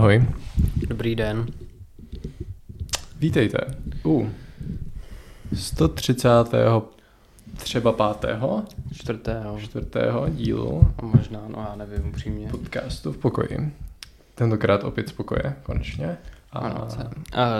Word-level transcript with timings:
Ahoj. 0.00 0.26
Dobrý 0.88 1.14
den. 1.16 1.46
Vítejte 3.18 3.58
u 4.04 4.30
130. 5.54 6.28
třeba 7.56 7.92
pátého, 7.92 8.64
Čtvrtého. 8.94 9.60
čtvrtého 9.60 10.28
dílu 10.28 10.92
A 10.98 11.04
možná, 11.04 11.40
no 11.48 11.66
já 11.70 11.76
nevím 11.76 12.08
upřímně. 12.08 12.48
podcastu 12.48 13.12
v 13.12 13.18
pokoji. 13.18 13.72
Tentokrát 14.34 14.84
opět 14.84 15.08
z 15.08 15.12
pokoje, 15.12 15.56
konečně. 15.62 16.16
A 16.52 16.58
Ano, 16.58 16.90
jsem, 16.90 17.06
uh, 17.06 17.12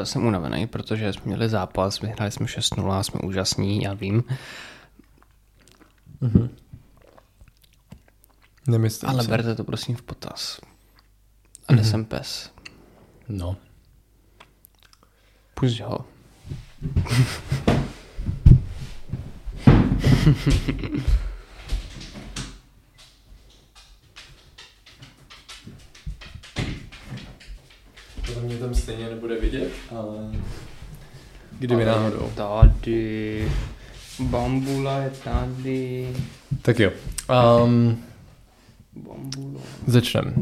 jsem 0.05 0.27
unavený, 0.27 0.67
protože 0.67 1.13
jsme 1.13 1.23
měli 1.27 1.49
zápas, 1.49 2.01
vyhráli 2.01 2.31
jsme 2.31 2.47
6-0, 2.47 3.03
jsme 3.03 3.21
úžasní, 3.21 3.83
já 3.83 3.95
vím. 3.95 4.25
Mhm. 6.21 6.49
Nemyslím 8.69 9.11
Ale 9.11 9.23
si. 9.23 9.29
berte 9.31 9.55
to 9.55 9.65
prosím 9.65 9.97
v 9.97 10.03
potaz. 10.03 10.61
A 11.71 11.73
nesem 11.73 12.05
pes. 12.05 12.51
No. 13.29 13.57
Pusť 15.55 15.81
ho. 15.81 16.05
To 28.27 28.41
mě 28.41 28.57
tam 28.57 28.75
stejně 28.75 29.09
nebude 29.09 29.41
vidět, 29.41 29.73
ale... 29.91 30.33
Kdyby 31.59 31.85
náhodou. 31.85 32.33
Tady. 32.35 33.53
Bambula 34.21 34.99
je 34.99 35.11
tady. 35.11 36.17
Tak 36.63 36.79
jo. 36.79 36.91
Um, 37.65 38.05
Bambula. 38.93 39.61
začneme 39.87 40.35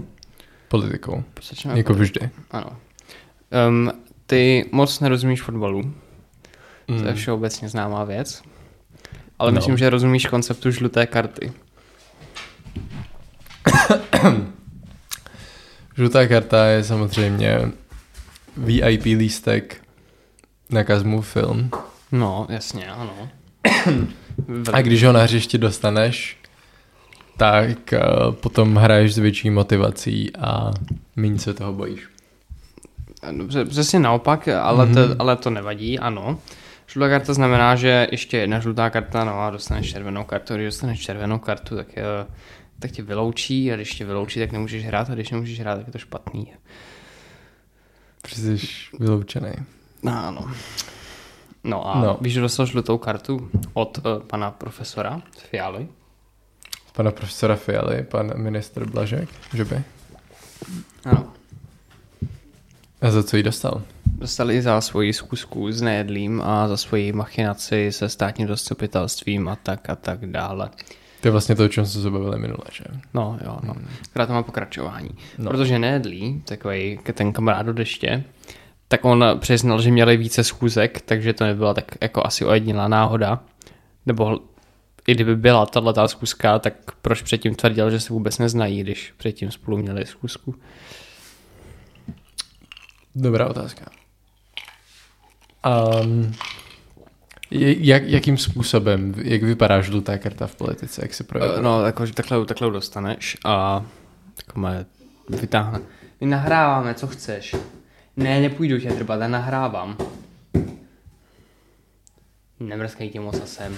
politikou. 0.69 1.25
Začneme 1.49 1.79
Jako 1.79 1.93
podle- 1.93 2.05
vždy. 2.05 2.31
Ano. 2.51 2.77
Um, 3.69 3.91
ty 4.27 4.69
moc 4.73 5.01
nerozumíš 5.01 5.43
fotbalu. 5.43 5.95
To 6.87 6.95
je 6.95 7.01
Mm. 7.11 7.15
všeobecně 7.15 7.69
známá 7.69 8.05
věc. 8.05 8.43
Ale 9.39 9.53
No. 9.53 9.57
myslím, 9.57 9.77
že 9.79 9.91
rozumíš 9.91 10.27
konceptu 10.27 10.71
žluté 10.71 11.07
karty. 11.07 11.53
Žlutá 15.97 16.27
karta 16.27 16.67
je 16.67 16.85
samozřejmě 16.85 17.59
VIP 18.57 19.05
lístek 19.05 19.77
na 20.71 20.85
Kazmu 20.85 21.23
film. 21.23 21.71
No, 22.13 22.47
jasně, 22.51 22.87
ano. 22.91 23.29
A 24.73 24.83
když 24.83 25.05
ho 25.05 25.13
na 25.13 25.23
hřišti 25.23 25.59
dostaneš, 25.59 26.38
tak 27.39 27.79
uh, 27.93 28.35
potom 28.35 28.77
hraješ 28.77 29.15
s 29.15 29.19
větší 29.19 29.51
motivací 29.51 30.37
a 30.37 30.71
méně 31.17 31.39
se 31.39 31.55
toho 31.55 31.73
bojíš. 31.73 32.09
Dobře, 33.33 33.65
přesně 33.65 33.99
naopak, 33.99 34.49
ale, 34.49 34.87
mm-hmm. 34.87 34.89
Mhm. 34.89 35.17
to, 35.17 35.23
ale 35.23 35.37
to 35.37 35.51
nevadí, 35.51 35.99
ano. 35.99 36.39
Žlutá 36.87 37.09
karta 37.09 37.35
znamená, 37.35 37.77
že 37.77 38.07
ještě 38.11 38.37
jedna 38.37 38.61
žlutá 38.61 38.91
karta, 38.91 39.25
no 39.25 39.41
a 39.41 39.51
dostaneš 39.51 39.91
červenou 39.91 40.25
kartu. 40.25 40.55
Když 40.55 40.67
dostaneš 40.67 41.01
červenou 41.01 41.39
kartu, 41.39 41.77
tak, 41.77 41.97
je, 41.97 42.05
tak 42.79 42.91
tě 42.91 43.03
vyloučí 43.03 43.73
a 43.73 43.77
když 43.77 43.95
tě 43.95 44.05
vyloučí, 44.05 44.41
tak 44.41 44.53
nemůžeš 44.53 44.85
hrát 44.87 45.11
a 45.11 45.15
když 45.15 45.31
nemůžeš 45.31 45.61
hrát, 45.61 45.77
tak 45.77 45.87
je 45.87 45.93
to 45.93 45.99
špatný. 45.99 46.53
Protože 48.23 48.59
jsi 48.59 48.67
vyloučený. 49.01 49.53
No, 50.03 50.13
ano. 50.27 50.51
No 51.65 51.89
a 51.89 52.01
No. 52.01 52.07
no. 52.07 52.19
víš, 52.21 52.33
že 52.33 52.41
dostal 52.41 52.67
žlutou 52.67 52.99
kartu 52.99 53.51
od 53.73 53.99
uh, 53.99 54.23
pana 54.23 54.51
profesora 54.51 55.23
Fialy? 55.51 55.89
Pana 56.99 57.11
profesora 57.11 57.57
Fialy, 57.57 58.03
pan 58.03 58.33
ministr 58.37 58.91
Blažek, 58.91 59.29
že 59.55 59.65
by? 59.65 59.83
Ano. 61.05 61.33
A 63.01 63.11
za 63.11 63.23
co 63.23 63.37
jí 63.37 63.43
dostal? 63.43 63.83
Dostali 64.07 64.63
za 64.63 64.81
svoji 64.81 65.13
zkusku 65.13 65.73
s 65.73 65.83
nejedlým 65.83 66.43
a 66.43 66.69
za 66.69 66.77
svoji 66.77 67.13
machinaci 67.13 67.93
se 67.93 68.09
státním 68.09 68.49
zastupitelstvím 68.49 69.49
a 69.49 69.57
tak 69.57 69.91
a 69.91 69.97
tak 69.97 70.27
dále. 70.27 70.71
To 71.21 71.29
je 71.29 71.33
vlastně 71.33 71.55
to, 71.55 71.65
o 71.65 71.69
čem 71.69 71.87
jsme 71.87 72.03
se 72.03 72.11
bavili 72.11 72.39
minule, 72.39 72.65
že? 72.73 72.85
No 73.15 73.39
jo, 73.45 73.59
no. 73.63 73.75
Která 74.11 74.27
to 74.27 74.33
má 74.33 74.43
pokračování. 74.43 75.11
No. 75.39 75.45
No. 75.45 75.51
Protože 75.51 75.79
nejedlý, 75.79 76.43
takový 76.45 76.99
ten 77.15 77.33
kamarád 77.33 77.67
do 77.67 77.73
deště, 77.73 78.25
tak 78.89 79.05
on 79.05 79.25
přiznal, 79.39 79.81
že 79.81 79.91
měli 79.91 80.17
více 80.17 80.45
schůzek, 80.45 81.01
takže 81.01 81.33
to 81.33 81.45
nebyla 81.45 81.75
tak 81.75 81.85
jako 82.01 82.27
asi 82.27 82.45
ojedinělá 82.45 82.89
náhoda. 82.89 83.41
Nebo 84.07 84.41
i 85.09 85.15
kdyby 85.15 85.37
byla 85.37 85.67
tahle 85.67 85.93
ta 85.93 86.09
schůzka, 86.09 86.59
tak 86.59 86.75
proč 87.03 87.23
předtím 87.23 87.55
tvrdil, 87.55 87.91
že 87.91 88.01
se 88.01 88.13
vůbec 88.13 88.39
neznají, 88.39 88.81
když 88.81 89.15
předtím 89.17 89.51
spolu 89.51 89.77
měli 89.77 90.07
schůzku? 90.07 90.55
Dobrá 93.15 93.47
otázka. 93.47 93.91
Um, 96.03 96.35
jak, 97.51 98.03
jakým 98.03 98.39
způsobem, 98.39 99.15
jak 99.23 99.43
vypadá 99.43 99.81
žlutá 99.81 100.19
karta 100.19 100.47
v 100.47 100.57
politice, 100.57 101.03
jak 101.05 101.15
se 101.15 101.25
projevuje? 101.25 101.63
No, 101.63 101.87
jako, 101.87 102.07
že 102.07 102.13
takhle, 102.13 102.45
takhle 102.45 102.71
dostaneš 102.71 103.37
a 103.45 103.85
takhle 104.47 104.87
vytáhne. 105.29 105.81
My 106.21 106.27
nahráváme, 106.27 106.95
co 106.95 107.07
chceš. 107.07 107.57
Ne, 108.17 108.41
nepůjdu 108.41 108.81
tě 108.81 108.91
drbat, 108.91 109.21
já 109.21 109.29
nahrávám. 109.29 109.97
Nemrskej 112.61 113.11
tě 113.11 113.21
moc 113.21 113.41
a 113.41 113.47
sem. 113.47 113.77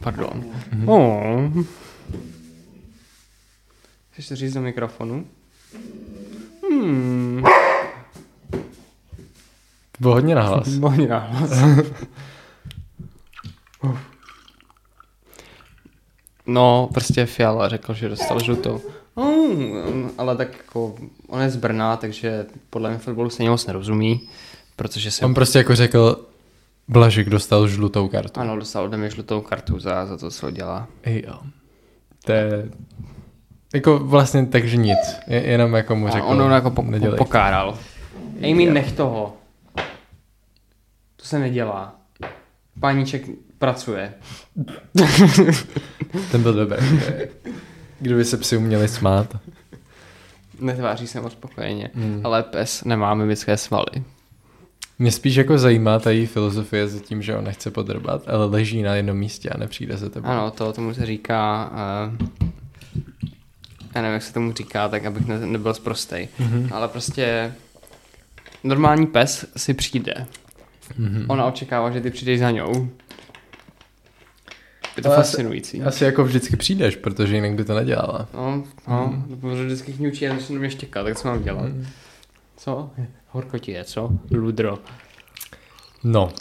Pardon. 0.00 0.44
Mm. 0.72 0.88
Oh. 0.88 1.64
Chceš 4.10 4.28
to 4.28 4.36
říct 4.36 4.54
do 4.54 4.60
mikrofonu? 4.60 5.26
Hmm. 6.70 7.42
To 9.92 9.98
bylo 10.00 10.14
hodně 10.14 10.34
nahlas. 10.34 10.68
Bohně 10.68 11.08
nahlas. 11.08 11.50
No, 16.46 16.88
prostě 16.94 17.26
Fiala 17.26 17.68
řekl, 17.68 17.94
že 17.94 18.08
dostal 18.08 18.40
žlutou. 18.40 18.80
Mm, 19.16 20.10
ale 20.18 20.36
tak 20.36 20.56
jako, 20.56 20.94
on 21.26 21.42
je 21.42 21.50
z 21.50 21.56
Brna, 21.56 21.96
takže 21.96 22.46
podle 22.70 22.90
mě 22.90 22.98
fotbalu 22.98 23.30
stejně 23.30 23.50
moc 23.50 23.66
nerozumí, 23.66 24.28
protože 24.76 25.10
se... 25.10 25.24
On 25.24 25.34
prostě 25.34 25.58
jako 25.58 25.74
řekl, 25.74 26.26
Blažek 26.88 27.28
dostal 27.28 27.68
žlutou 27.68 28.08
kartu. 28.08 28.40
Ano, 28.40 28.56
dostal 28.56 28.84
ode 28.84 28.96
mě 28.96 29.10
žlutou 29.10 29.40
kartu 29.40 29.78
za, 29.78 30.06
za 30.06 30.16
to, 30.16 30.30
co 30.30 30.50
dělá. 30.50 30.88
Jo. 31.04 31.40
To 32.24 32.32
je... 32.32 32.68
Jako 33.74 33.98
vlastně 33.98 34.46
takže 34.46 34.76
nic. 34.76 34.98
Je, 35.26 35.46
jenom 35.46 35.74
jako 35.74 35.96
mu 35.96 36.06
A 36.06 36.10
řekl, 36.10 36.26
on 36.26 36.40
ho 36.40 36.50
jako 36.50 36.70
po, 36.70 36.82
po, 36.82 37.16
pokáral. 37.16 37.78
Amy, 38.50 38.66
nech 38.66 38.92
toho. 38.92 39.36
To 41.16 41.24
se 41.24 41.38
nedělá. 41.38 41.94
Páníček 42.80 43.26
pracuje. 43.58 44.14
Ten 46.30 46.42
byl 46.42 46.54
dobrý. 46.54 46.86
Kdyby 47.98 48.24
se 48.24 48.36
psi 48.36 48.56
uměli 48.56 48.88
smát. 48.88 49.36
Netváří 50.60 51.06
se 51.06 51.20
moc 51.20 51.32
spokojeně. 51.32 51.90
Hmm. 51.94 52.20
Ale 52.24 52.42
pes 52.42 52.84
nemá 52.84 53.14
mimické 53.14 53.56
svaly. 53.56 54.04
Mě 54.98 55.12
spíš 55.12 55.34
jako 55.34 55.58
zajímá 55.58 55.98
ta 55.98 56.10
její 56.10 56.26
filozofie 56.26 56.88
za 56.88 57.00
tím, 57.00 57.22
že 57.22 57.36
on 57.36 57.44
nechce 57.44 57.70
podrbat, 57.70 58.28
ale 58.28 58.44
leží 58.46 58.82
na 58.82 58.94
jednom 58.94 59.16
místě 59.16 59.50
a 59.50 59.58
nepřijde 59.58 59.98
se 59.98 60.10
tebe. 60.10 60.28
Ano, 60.28 60.50
to 60.50 60.72
tomu 60.72 60.94
se 60.94 61.06
říká... 61.06 61.70
Uh, 62.20 62.28
já 63.94 64.02
nevím, 64.02 64.14
jak 64.14 64.22
se 64.22 64.32
tomu 64.34 64.52
říká, 64.52 64.88
tak 64.88 65.04
abych 65.04 65.26
ne, 65.26 65.46
nebyl 65.46 65.74
zprostej. 65.74 66.28
Mhm. 66.38 66.68
Ale 66.72 66.88
prostě 66.88 67.54
normální 68.64 69.06
pes 69.06 69.46
si 69.56 69.74
přijde. 69.74 70.26
Mhm. 70.98 71.24
Ona 71.28 71.44
očekává, 71.44 71.90
že 71.90 72.00
ty 72.00 72.10
přijdeš 72.10 72.40
za 72.40 72.50
ňou. 72.50 72.88
Je 74.96 75.02
to 75.02 75.08
Ale 75.08 75.16
asi- 75.16 75.28
fascinující. 75.30 75.82
Asi 75.82 76.04
jako 76.04 76.24
vždycky 76.24 76.56
přijdeš, 76.56 76.96
protože 76.96 77.34
jinak 77.34 77.54
by 77.54 77.64
to 77.64 77.74
nedělala. 77.74 78.28
No, 78.34 78.64
no, 78.88 79.06
mm. 79.28 79.40
protože 79.40 79.64
vždycky 79.64 79.92
kňučí 79.92 80.28
a 80.28 80.34
začne 80.34 80.58
mě 80.58 80.70
štěkat, 80.70 81.04
tak 81.06 81.18
co 81.18 81.28
mám 81.28 81.42
dělat? 81.42 81.62
Mhm. 81.64 81.86
Co? 82.62 82.90
Horko 83.28 83.58
ti 83.58 83.72
je, 83.72 83.84
co? 83.84 84.10
Ludro. 84.30 84.78
No. 86.04 86.32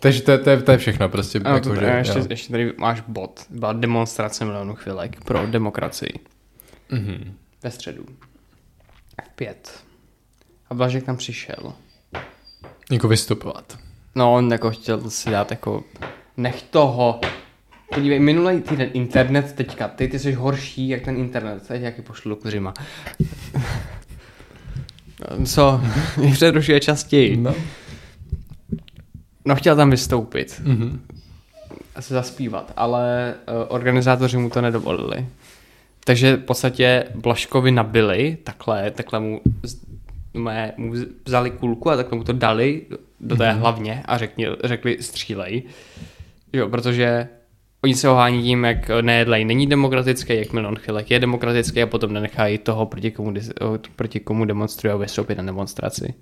Takže 0.00 0.22
to, 0.22 0.30
je- 0.30 0.38
to, 0.38 0.50
je, 0.50 0.62
to 0.62 0.72
je 0.72 0.78
všechno 0.78 1.08
prostě. 1.08 1.38
Ano, 1.44 1.54
jako, 1.54 1.68
to, 1.68 1.74
že, 1.76 1.86
ještě, 1.86 2.18
jo. 2.18 2.26
ještě 2.30 2.50
tady 2.52 2.72
máš 2.78 3.00
bod. 3.00 3.46
Byla 3.50 3.72
demonstrace 3.72 4.44
milionu 4.44 4.74
chvilek 4.74 5.24
pro 5.24 5.46
demokracii. 5.46 6.12
Mhm. 6.90 7.34
Ve 7.62 7.70
středu. 7.70 8.06
V 9.24 9.34
pět. 9.34 9.84
A 10.70 10.74
Blažek 10.74 11.04
tam 11.04 11.16
přišel. 11.16 11.72
Jako 12.90 13.08
vystupovat. 13.08 13.78
No, 14.14 14.34
on 14.34 14.52
jako 14.52 14.70
chtěl 14.70 15.10
si 15.10 15.30
dát 15.30 15.50
jako... 15.50 15.84
Nech 16.36 16.62
toho. 16.62 17.20
Podívej, 17.94 18.18
minulý 18.20 18.60
týden 18.60 18.90
internet 18.92 19.52
teďka, 19.52 19.88
ty, 19.88 20.08
ty 20.08 20.18
jsi 20.18 20.32
horší 20.32 20.88
jak 20.88 21.02
ten 21.02 21.16
internet. 21.16 21.68
Teď 21.68 21.82
jaký 21.82 22.02
pošlu 22.02 22.28
do 22.28 22.36
kuřima. 22.36 22.74
Co? 25.44 25.80
Mě 26.16 26.32
přerušuje 26.32 26.80
častěji. 26.80 27.36
No. 27.36 27.54
No 29.44 29.56
chtěl 29.56 29.76
tam 29.76 29.90
vystoupit 29.90 30.60
Mhm. 30.64 31.00
a 31.94 32.02
se 32.02 32.14
zaspívat, 32.14 32.72
ale 32.76 33.34
uh, 33.48 33.54
organizátoři 33.68 34.36
mu 34.36 34.50
to 34.50 34.60
nedovolili. 34.60 35.26
Takže 36.04 36.36
v 36.36 36.42
podstatě 36.44 37.04
Blaškovi 37.14 37.70
nabili, 37.70 38.38
takhle, 38.44 38.90
takhle 38.90 39.20
mu, 39.20 39.40
z- 39.62 39.76
mé, 40.34 40.72
mu 40.76 40.94
vzali 41.24 41.50
kulku 41.50 41.90
a 41.90 41.96
takhle 41.96 42.18
mu 42.18 42.24
to 42.24 42.32
dali 42.32 42.82
do 43.20 43.36
té 43.36 43.52
hlavně 43.52 44.02
a 44.06 44.18
řekni, 44.18 44.46
řekli 44.64 44.96
střílej. 45.02 45.62
Jo, 46.52 46.68
protože 46.68 47.28
oni 47.86 47.94
se 47.94 48.08
ohání 48.08 48.42
tím, 48.42 48.64
jak 48.64 48.90
nejedlej 49.00 49.44
není 49.44 49.66
demokratický, 49.66 50.36
jak 50.36 50.52
Milan 50.52 50.76
Chilek 50.76 51.10
je 51.10 51.18
demokratický 51.18 51.82
a 51.82 51.86
potom 51.86 52.12
nenechají 52.12 52.58
toho, 52.58 52.86
proti 52.86 53.10
komu, 53.10 53.30
dis- 53.30 53.78
proti 53.96 54.20
komu 54.20 54.44
demonstrují 54.44 54.92
a 54.92 54.96
vystoupit 54.96 55.38
na 55.38 55.44
demonstraci. 55.44 56.14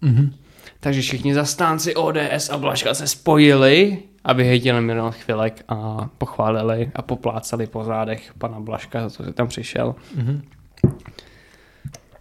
Mhm. 0.00 0.34
Takže 0.80 1.00
všichni 1.00 1.34
zastánci 1.34 1.94
ODS 1.94 2.50
a 2.50 2.58
Blaška 2.58 2.94
se 2.94 3.06
spojili, 3.06 3.98
aby 4.24 4.44
hejtili 4.44 4.80
Milan 4.80 5.12
Chvilek 5.12 5.64
a 5.68 6.08
pochválili 6.18 6.90
a 6.94 7.02
poplácali 7.02 7.66
po 7.66 7.84
zádech 7.84 8.34
pana 8.38 8.60
Blaška 8.60 9.08
za 9.08 9.16
to, 9.16 9.24
že 9.24 9.32
tam 9.32 9.48
přišel. 9.48 9.94
Mhm. 10.16 10.42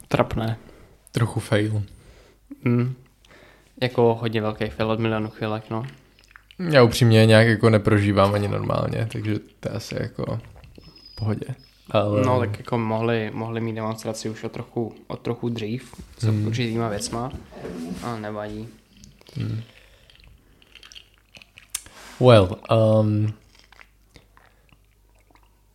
Trapné. 0.07 0.57
Trochu 1.11 1.39
fail. 1.39 1.83
Mm. 2.63 2.95
Jako 3.81 4.17
hodně 4.21 4.41
velký 4.41 4.65
fail 4.65 4.91
od 4.91 4.99
Milanu 4.99 5.29
Chvilek, 5.29 5.69
no. 5.69 5.85
Já 6.59 6.83
upřímně 6.83 7.25
nějak 7.25 7.47
jako 7.47 7.69
neprožívám 7.69 8.33
ani 8.33 8.47
normálně, 8.47 9.07
takže 9.11 9.39
to 9.59 9.69
je 9.69 9.75
asi 9.75 9.95
jako 9.99 10.39
pohodě. 11.15 11.45
Ale... 11.91 12.21
No 12.25 12.39
tak 12.39 12.57
jako 12.57 12.77
mohli, 12.77 13.31
mohli 13.33 13.61
mít 13.61 13.75
demonstraci 13.75 14.29
už 14.29 14.43
o 14.43 14.49
trochu, 14.49 14.95
o 15.07 15.15
trochu 15.15 15.49
dřív, 15.49 15.93
s 16.17 16.23
Hmm. 16.23 16.47
určitýma 16.47 16.89
věcma, 16.89 17.31
ale 18.03 18.19
nevadí. 18.19 18.67
Well, 22.19 22.57
um, 22.99 23.33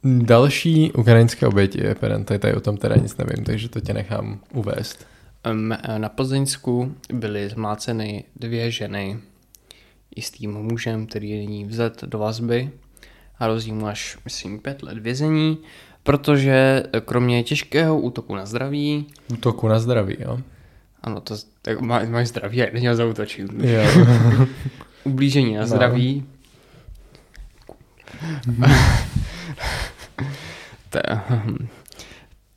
další 0.05 0.93
ukrajinské 0.93 1.47
oběti, 1.47 1.95
Perente, 2.01 2.39
tady 2.39 2.55
o 2.55 2.61
tom 2.61 2.77
teda 2.77 2.97
nic 2.97 3.17
nevím, 3.17 3.45
takže 3.45 3.69
to 3.69 3.81
tě 3.81 3.95
nechám 3.95 4.41
uvést. 4.53 5.07
Um, 5.51 5.75
na 5.99 6.09
Plzeňsku 6.09 6.95
byly 7.13 7.49
zmláceny 7.49 8.25
dvě 8.37 8.71
ženy 8.71 9.19
i 10.17 10.23
s 10.23 10.31
tím 10.31 10.53
mužem, 10.55 11.07
který 11.07 11.31
je 11.31 11.37
nyní 11.39 11.65
vzat 11.65 12.05
do 12.05 12.19
vazby 12.19 12.71
a 13.39 13.49
mu 13.73 13.87
až, 13.87 14.19
myslím, 14.25 14.59
pět 14.59 14.83
let 14.83 14.99
vězení, 14.99 15.59
protože 16.03 16.83
kromě 17.05 17.43
těžkého 17.43 18.01
útoku 18.01 18.35
na 18.35 18.47
zdraví, 18.47 19.07
Útoku 19.33 19.69
na 19.69 19.79
zdraví, 19.79 20.17
jo? 20.21 20.39
ano, 21.03 21.21
to 21.21 21.35
tak 21.63 21.81
má, 21.81 22.05
máš 22.05 22.29
zdraví, 22.29 22.57
jak 22.57 22.73
neměl 22.73 22.97
zautočit, 22.97 23.51
Jo. 23.59 23.83
ublížení 25.05 25.55
na 25.55 25.61
No. 25.61 25.67
zdraví, 25.67 26.25
Ta- 30.91 31.25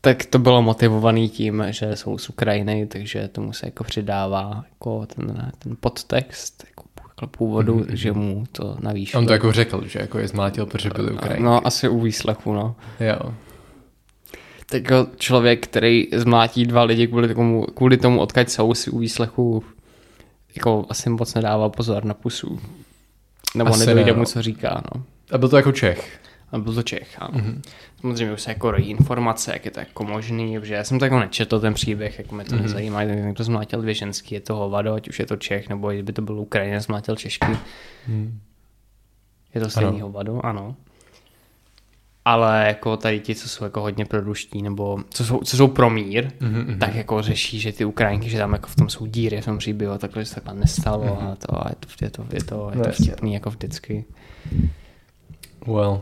tak 0.01 0.25
to 0.25 0.39
bylo 0.39 0.61
motivovaný 0.61 1.29
tím, 1.29 1.63
že 1.69 1.95
jsou 1.95 2.17
z 2.17 2.29
Ukrajiny, 2.29 2.85
takže 2.87 3.27
tomu 3.27 3.53
se 3.53 3.65
jako 3.67 3.83
přidává 3.83 4.65
jako 4.71 5.05
ten, 5.05 5.51
ten 5.59 5.77
podtext 5.79 6.63
jako 7.21 7.37
původu, 7.37 7.75
Mhm, 7.75 7.83
mm-hmm. 7.83 7.93
že 7.93 8.11
mu 8.11 8.43
to 8.51 8.77
navýšilo. 8.79 9.19
On 9.21 9.27
to 9.27 9.33
jako 9.33 9.51
řekl, 9.51 9.87
že 9.87 9.99
jako 9.99 10.19
je 10.19 10.27
zmlátil, 10.27 10.65
protože 10.65 10.89
byli 10.95 11.11
Ukrajinci. 11.11 11.43
No, 11.43 11.67
asi 11.67 11.89
u 11.89 11.99
výslechu, 12.01 12.53
no. 12.53 12.75
Jo. 12.99 13.33
Tak 14.69 14.81
jako 14.89 15.07
člověk, 15.17 15.63
který 15.67 16.07
zmlátí 16.15 16.65
dva 16.65 16.83
lidi 16.83 17.07
kvůli 17.07 17.33
tomu, 17.35 17.65
kvůli 17.65 17.97
tomu 17.97 18.19
odkaď 18.19 18.49
jsou 18.49 18.73
si 18.73 18.89
u 18.91 18.97
výslechu, 18.99 19.63
jako 20.55 20.85
asi 20.89 21.09
moc 21.09 21.33
nedává 21.33 21.69
pozor 21.69 22.05
na 22.05 22.13
pusu. 22.13 22.59
Nebo 23.55 23.69
Asi 23.69 23.79
nedojde 23.79 24.05
ne, 24.05 24.11
no. 24.11 24.17
mu, 24.19 24.25
co 24.25 24.41
říká, 24.41 24.81
no. 24.95 25.03
A 25.31 25.37
byl 25.37 25.49
to 25.49 25.57
jako 25.57 25.71
Čech. 25.71 26.19
A 26.51 26.57
byl 26.57 26.73
to 26.73 26.83
Čech, 26.83 27.15
ano. 27.21 27.31
Mhm. 27.33 27.51
Mm-hmm. 27.51 27.61
Samozřejmě 28.01 28.33
už 28.33 28.41
se 28.41 28.51
jako 28.51 28.71
rojí 28.71 28.89
informace, 28.89 29.51
jak 29.53 29.65
je 29.65 29.71
to 29.71 29.79
jako 29.79 30.03
možný, 30.03 30.59
protože 30.59 30.73
já 30.73 30.83
jsem 30.83 30.99
to 30.99 31.05
jako 31.05 31.19
nečetl 31.19 31.59
ten 31.59 31.73
příběh, 31.73 32.17
jako 32.19 32.35
mě 32.35 32.45
to 32.45 32.49
Mhm. 32.55 32.59
mm-hmm. 32.59 32.67
nezajímá, 32.67 32.99
tak 32.99 33.15
někdo 33.15 33.43
zmlátil 33.43 33.81
dvě 33.81 33.93
ženský, 33.93 34.35
je 34.35 34.41
to 34.41 34.55
hovado, 34.55 34.93
ať 34.93 35.09
už 35.09 35.19
je 35.19 35.25
to 35.25 35.35
Čech, 35.35 35.69
nebo 35.69 35.91
kdyby 35.91 36.13
to 36.13 36.21
byl 36.21 36.39
Ukrajinec, 36.39 36.83
zmlátil 36.83 37.15
Češky. 37.15 37.57
Hmm. 38.07 38.39
Je 39.55 39.61
to 39.61 39.69
stejný 39.69 39.87
Ano. 39.89 39.97
ano. 39.97 40.05
hovado, 40.07 40.45
ano. 40.45 40.75
Ale 42.25 42.63
jako 42.67 42.97
tady 42.97 43.19
ti, 43.19 43.35
co 43.35 43.49
jsou 43.49 43.63
jako 43.63 43.81
hodně 43.81 44.05
proruští, 44.05 44.61
nebo 44.61 44.99
co 45.09 45.25
jsou, 45.25 45.39
co 45.39 45.57
jsou 45.57 45.67
pro 45.67 45.89
mír, 45.89 46.31
Mhm, 46.39 46.51
mhm. 46.51 46.61
mm-hmm. 46.61 46.77
tak 46.79 46.95
jako 46.95 47.21
řeší, 47.21 47.59
že 47.59 47.71
ty 47.73 47.85
Ukrajinky, 47.85 48.29
že 48.29 48.37
tam 48.37 48.53
jako 48.53 48.67
v 48.67 48.75
tom 48.75 48.89
jsou 48.89 49.05
díry 49.05 49.41
v 49.41 49.45
tom 49.45 49.57
příběhu, 49.57 49.97
takhle 49.97 50.23
že 50.23 50.29
se 50.29 50.35
takhle 50.35 50.53
nestalo 50.53 51.03
mm-hmm. 51.05 51.31
a 51.31 51.35
to, 51.35 51.65
a 51.65 51.69
je 51.69 51.75
to, 51.75 52.05
je 52.05 52.09
to, 52.09 52.25
je 52.33 52.43
to, 52.43 52.69
je 52.71 52.77
No 52.77 52.83
to 52.83 52.89
jasně. 52.89 53.05
vtipný 53.05 53.33
jako 53.33 53.49
vždycky. 53.49 54.05
Well. 55.67 56.01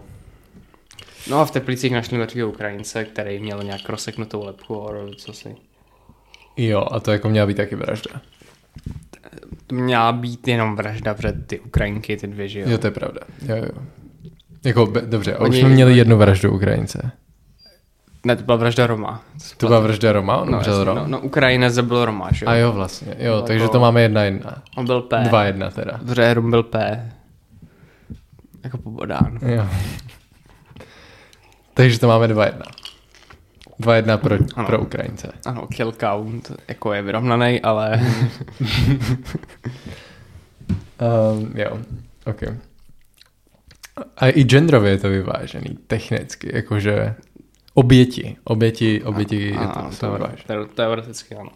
No 1.29 1.39
a 1.39 1.45
v 1.45 1.51
Teplicích 1.51 1.91
našli 1.91 2.17
mrtvého 2.17 2.49
Ukrajince, 2.49 3.05
který 3.05 3.39
měl 3.39 3.63
nějak 3.63 3.89
rozseknutou 3.89 4.45
lepku 4.45 4.89
a 4.89 4.93
co 5.17 5.33
si. 5.33 5.55
Jo, 6.57 6.87
a 6.91 6.99
to 6.99 7.11
jako 7.11 7.29
měla 7.29 7.47
být 7.47 7.57
taky 7.57 7.75
vražda. 7.75 8.11
To 9.67 9.75
měla 9.75 10.11
být 10.11 10.47
jenom 10.47 10.75
vražda 10.75 11.13
před 11.13 11.47
ty 11.47 11.59
Ukrajinky, 11.59 12.17
ty 12.17 12.27
dvě, 12.27 12.47
že 12.47 12.59
jo? 12.59 12.65
Jo, 12.69 12.77
to 12.77 12.87
je 12.87 12.91
pravda. 12.91 13.21
Jo, 13.47 13.55
jo. 13.55 13.83
Jako, 14.65 14.85
be, 14.85 15.01
dobře, 15.01 15.35
a 15.35 15.45
už 15.47 15.57
jsme 15.57 15.69
měli 15.69 15.97
jednu 15.97 16.17
vraždu 16.17 16.51
Ukrajince. 16.55 17.11
Ne, 18.25 18.35
to 18.35 18.43
byla 18.43 18.57
vražda 18.57 18.87
Roma. 18.87 19.23
To 19.57 19.67
byla 19.67 19.79
vražda 19.79 20.11
Roma, 20.11 20.37
on 20.37 20.51
no, 20.51 20.57
umřel 20.57 20.73
jasně, 20.73 20.85
Rom. 20.85 20.97
no, 20.97 21.07
no, 21.07 21.19
Ukrajinec 21.19 21.73
zabil 21.73 22.05
Roma, 22.05 22.29
že 22.31 22.45
jo? 22.45 22.49
A 22.51 22.55
jo, 22.55 22.71
vlastně. 22.71 23.15
Jo, 23.19 23.35
No, 23.35 23.41
takže 23.41 23.63
jako- 23.63 23.73
to 23.73 23.79
máme 23.79 24.01
jedna 24.01 24.23
jedna. 24.23 24.63
On 24.77 24.85
byl 24.85 25.01
P. 25.01 25.23
Dva 25.23 25.43
jedna 25.43 25.69
teda. 25.69 25.99
Dobře, 26.01 26.33
Rom 26.33 26.49
byl 26.49 26.63
P. 26.63 27.09
Jako 28.63 28.77
pobodán. 28.77 29.39
Jo. 29.41 29.67
Takže 31.79 31.99
to 31.99 32.07
máme 32.07 32.27
dva 32.27 32.45
jedna. 32.45 32.65
Dva 33.79 33.95
jedna 33.95 34.17
pro, 34.17 34.35
Ano. 34.55 34.67
pro 34.67 34.79
Ukrajince. 34.81 35.31
Ano, 35.45 35.67
kill 35.67 35.91
count 35.91 36.51
jako 36.67 36.93
je 36.93 37.01
vyrovnaný, 37.01 37.61
ale 37.61 37.99
Um, 40.99 41.51
jo, 41.55 41.79
ok. 42.25 42.41
A 44.17 44.27
i 44.29 44.43
genderově 44.43 44.91
je 44.91 44.97
to 44.97 45.09
vyvážený, 45.09 45.77
technicky, 45.87 46.51
jakože 46.53 47.15
oběti, 47.73 48.37
oběti, 48.43 49.03
oběti 49.03 49.45
je 49.45 49.53
to, 49.53 49.77
a, 49.77 49.91
jsou 49.91 50.11
vyvážený. 50.11 50.43
to, 50.47 50.65
teoreticky 50.65 51.35
ano. 51.35 51.49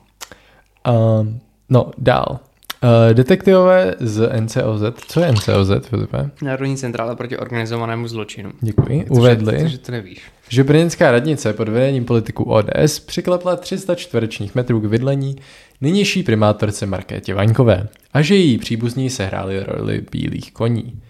Um, 1.20 1.40
no, 1.70 1.92
dál. 1.98 2.40
Uh, 2.84 3.14
detektivové 3.14 3.96
z 4.00 4.30
NCOZ, 4.40 4.82
co 5.08 5.20
je 5.20 5.32
NCOZ, 5.32 5.70
Filipe? 5.88 6.30
Národní 6.42 6.78
centrála 6.78 7.16
proti 7.16 7.38
organizovanému 7.38 8.08
zločinu. 8.08 8.52
Děkuji. 8.62 9.00
Cože- 9.00 9.10
Uvedli, 9.10 9.60
cože 9.62 9.78
to 9.78 9.92
nevíš. 9.92 10.22
že 10.50 10.64
brněnská 10.64 11.12
radnice 11.12 11.54
pod 11.54 11.70
vedením 11.70 12.06
politiků 12.06 12.44
ODS 12.44 13.00
přiklepla 13.00 13.56
300 13.56 13.96
čtverečních 13.96 14.56
metrů 14.56 14.80
k 14.80 14.86
bydlení 14.86 15.36
nynější 15.82 16.24
primátorce 16.24 16.86
Markétě 16.86 17.34
Vaňkové 17.34 17.88
a 18.14 18.22
že 18.22 18.36
její 18.36 18.58
příbuzní 18.58 19.10
sehráli 19.10 19.64
roli 19.64 20.04
bílých 20.12 20.52
koní. 20.54 21.02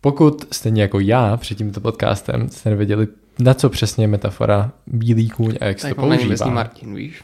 Pokud 0.00 0.54
stejně 0.54 0.82
jako 0.82 1.00
já 1.00 1.36
před 1.36 1.58
tímto 1.58 1.80
podcastem 1.80 2.48
jste 2.48 2.70
nevěděli, 2.70 3.06
na 3.38 3.54
co 3.54 3.70
přesně 3.70 4.04
je 4.04 4.08
metafora 4.08 4.72
bílý 4.86 5.28
kůň 5.30 5.54
a 5.60 5.64
jak 5.64 5.80
se 5.80 5.88
to 5.88 5.94
používá. 5.94 6.46
Martin, 6.46 6.94
víš? 6.94 7.22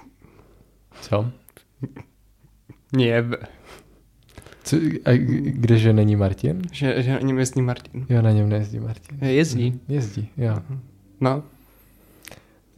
Co? 1.00 1.30
Nie, 2.92 3.24
co 4.64 4.76
a 5.04 5.12
g- 5.12 5.40
kdeže 5.50 5.92
není 5.92 6.16
Martin? 6.16 6.62
že, 6.72 7.02
že 7.02 7.14
není 7.14 7.32
městní 7.32 7.62
Martin. 7.62 8.06
Jo, 8.08 8.22
na 8.22 8.30
něm 8.30 8.48
nejezdí 8.48 8.78
Martin. 8.80 9.18
Jezdí. 9.28 9.80
Jezdí, 9.88 10.28
jo. 10.36 10.56
No, 11.20 11.42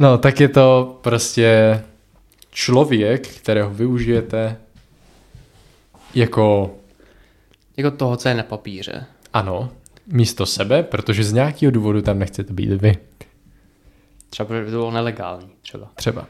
No, 0.01 0.19
tak 0.19 0.41
je 0.41 0.49
to 0.49 0.99
prostě 1.03 1.81
člověk, 2.51 3.29
kterého 3.29 3.71
využijete 3.71 4.57
jako, 6.15 6.75
jako 7.77 7.91
toho, 7.91 8.17
co 8.17 8.29
je 8.29 8.35
na 8.35 8.43
papíře. 8.43 9.07
ano, 9.33 9.71
místo 10.07 10.47
sebe, 10.47 10.83
protože 10.83 11.25
z 11.25 11.33
nějakého 11.33 11.71
důvodu 11.71 12.03
tam 12.03 12.19
nechcete 12.19 12.53
být 12.53 12.71
vy. 12.71 12.97
Třeba 14.31 14.47
protože 14.47 14.61
by 14.65 14.71
to 14.71 14.77
bylo 14.77 14.91
nelegální, 14.91 15.49
třeba. 15.63 15.91
Třeba. 15.95 16.27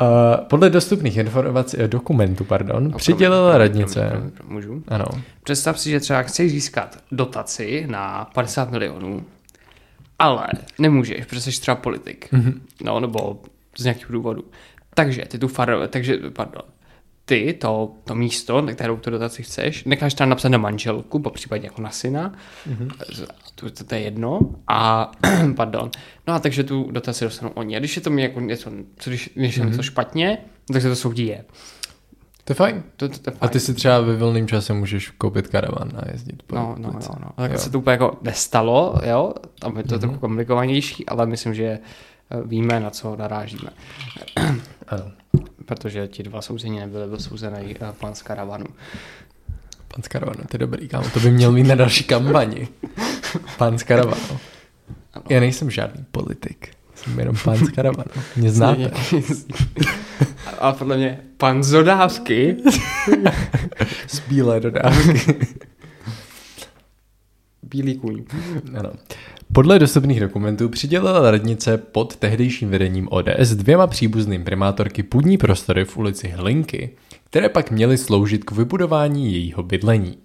Uh, 0.00 0.44
podle 0.48 0.70
dostupných 0.70 1.16
informací, 1.16 1.76
eh, 1.80 1.88
dokumentů, 1.88 2.44
pardon, 2.44 2.90
No, 2.90 2.98
přidělila 2.98 3.50
promiň, 3.50 3.58
radnice. 3.68 4.08
promiň, 4.10 4.30
promiň, 4.30 4.54
Můžu? 4.54 4.82
Ano. 4.88 5.04
Představ 5.42 5.80
si, 5.80 5.90
že 5.90 6.00
třeba 6.00 6.22
chceš 6.22 6.50
získat 6.52 6.98
dotaci 7.12 7.84
na 7.90 8.30
50 8.34 8.70
milionů, 8.70 9.24
ale 10.18 10.46
nemůžeš, 10.78 11.24
protože 11.24 11.40
jsi 11.40 11.60
třeba 11.60 11.74
politik. 11.74 12.28
Mhm. 12.32 12.42
Mm-hmm. 12.50 12.60
No, 12.84 13.00
nebo 13.00 13.40
z 13.78 13.84
nějakého 13.84 14.12
důvodu. 14.12 14.44
Takže 14.94 15.24
ty 15.28 15.38
tu 15.38 15.48
far, 15.48 15.88
takže, 15.88 16.18
pardon, 16.32 16.62
ty 17.28 17.52
to, 17.60 17.92
to 18.04 18.14
místo, 18.14 18.60
na 18.60 18.72
kterou 18.72 18.96
tu 18.96 19.10
dotaci 19.10 19.42
chceš, 19.42 19.84
necháš 19.84 20.14
tam 20.14 20.28
napsat 20.28 20.48
na 20.48 20.58
manželku, 20.58 21.18
po 21.18 21.30
případě 21.30 21.66
jako 21.66 21.82
na 21.82 21.90
syna, 21.90 22.32
Mhm. 22.66 22.88
mm-hmm. 22.88 23.26
to, 23.54 23.70
to, 23.70 23.84
to, 23.84 23.94
je 23.94 24.00
jedno, 24.00 24.40
a 24.68 25.12
pardon, 25.56 25.90
no 26.26 26.34
a 26.34 26.38
takže 26.38 26.64
tu 26.64 26.90
dotaci 26.90 27.24
dostanou 27.24 27.50
oni. 27.54 27.76
A 27.76 27.78
když 27.78 27.96
je 27.96 28.02
to 28.02 28.10
mi 28.10 28.22
jako 28.22 28.40
něco, 28.40 28.70
co 28.96 29.10
když, 29.10 29.30
když 29.34 29.56
je 29.56 29.62
Mhm. 29.62 29.70
něco 29.72 29.82
špatně, 29.82 30.38
tak 30.72 30.82
se 30.82 30.88
to 30.88 30.96
soudí 30.96 31.26
je. 31.26 31.44
To 32.44 32.50
je 32.50 32.54
fajn. 32.54 32.82
To, 32.96 33.08
to, 33.08 33.18
to 33.18 33.30
je 33.30 33.34
A 33.36 33.38
fajn. 33.38 33.50
ty 33.50 33.60
si 33.60 33.74
třeba 33.74 34.00
ve 34.00 34.16
volném 34.16 34.48
čase 34.48 34.72
můžeš 34.72 35.10
koupit 35.10 35.48
karavan 35.48 35.90
a 35.96 36.10
jezdit 36.12 36.42
po 36.42 36.54
No, 36.56 36.74
no, 36.78 36.92
no, 36.92 37.00
no. 37.20 37.28
Tak 37.36 37.52
Jo. 37.52 37.58
se 37.58 37.70
to 37.70 37.78
úplně 37.78 37.92
jako 37.92 38.18
nestalo, 38.22 38.94
jo, 39.04 39.32
tam 39.58 39.76
je 39.76 39.82
to 39.82 39.94
Mhm. 39.94 40.00
trochu 40.00 40.18
komplikovanější, 40.18 41.06
ale 41.06 41.26
myslím, 41.26 41.54
že 41.54 41.64
eh, 41.64 41.78
víme, 42.44 42.80
na 42.80 42.90
co 42.90 43.16
narážíme. 43.16 43.70
Ano. 44.88 45.04
Protože 45.66 46.08
ti 46.08 46.22
dva 46.22 46.42
souzení 46.42 46.78
nebyli, 46.78 47.08
byl 47.08 47.18
souzený 47.18 47.76
eh, 47.80 47.92
pan 48.00 48.14
z 48.14 48.22
karavanu. 48.22 48.66
Pan 49.88 50.02
z 50.02 50.08
karavanu, 50.08 50.40
to 50.48 50.54
je 50.54 50.58
dobrý, 50.58 50.88
kámo. 50.88 51.10
To 51.10 51.20
by 51.20 51.30
měl 51.30 51.52
mít 51.52 51.64
na 51.64 51.74
další 51.74 52.04
kampani. 52.04 52.68
Pan 53.58 53.78
z 53.78 53.82
karavanu. 53.82 54.38
Já 55.28 55.40
nejsem 55.40 55.70
žádný 55.70 56.04
politik. 56.10 56.68
Jsem 56.94 57.18
jenom 57.18 57.36
pán 57.44 57.56
z 57.56 57.70
karavanu. 57.70 58.10
Mě 58.36 58.50
znáte. 58.50 58.90
A 60.58 60.72
podle 60.72 60.96
mě 60.96 61.20
pan 61.36 61.62
z 61.62 61.70
dodávky 61.70 62.56
Z 64.06 64.20
bílé 64.20 64.60
dodávky. 64.60 65.36
Bílý 67.62 67.98
kůň. 67.98 68.24
Ano. 68.78 68.92
Podle 69.56 69.78
dostupných 69.78 70.20
dokumentů 70.20 70.68
přidělila 70.68 71.30
radnice 71.30 71.78
pod 71.78 72.16
tehdejším 72.16 72.70
vedením 72.70 73.08
ODS 73.10 73.50
dvěma 73.50 73.86
příbuzným 73.86 74.44
primátorky 74.44 75.02
půdní 75.02 75.38
prostory 75.38 75.84
v 75.84 75.96
ulici 75.96 76.28
Hlinky, 76.28 76.90
které 77.30 77.48
pak 77.48 77.70
měly 77.70 77.98
sloužit 77.98 78.44
k 78.44 78.52
vybudování 78.52 79.32
jejího 79.32 79.62
bydlení. 79.62 80.18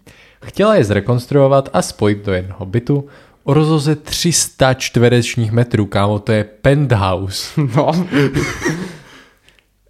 Chtěla 0.45 0.75
je 0.75 0.83
zrekonstruovat 0.83 1.69
a 1.73 1.81
spojit 1.81 2.25
do 2.25 2.33
jednoho 2.33 2.65
bytu 2.65 3.07
o 3.43 3.53
rozloze 3.53 3.95
300 3.95 4.73
čtverečních 4.73 5.51
metrů, 5.51 5.85
kámo, 5.85 6.19
to 6.19 6.31
je 6.31 6.43
penthouse. 6.43 7.61
No. 7.75 8.07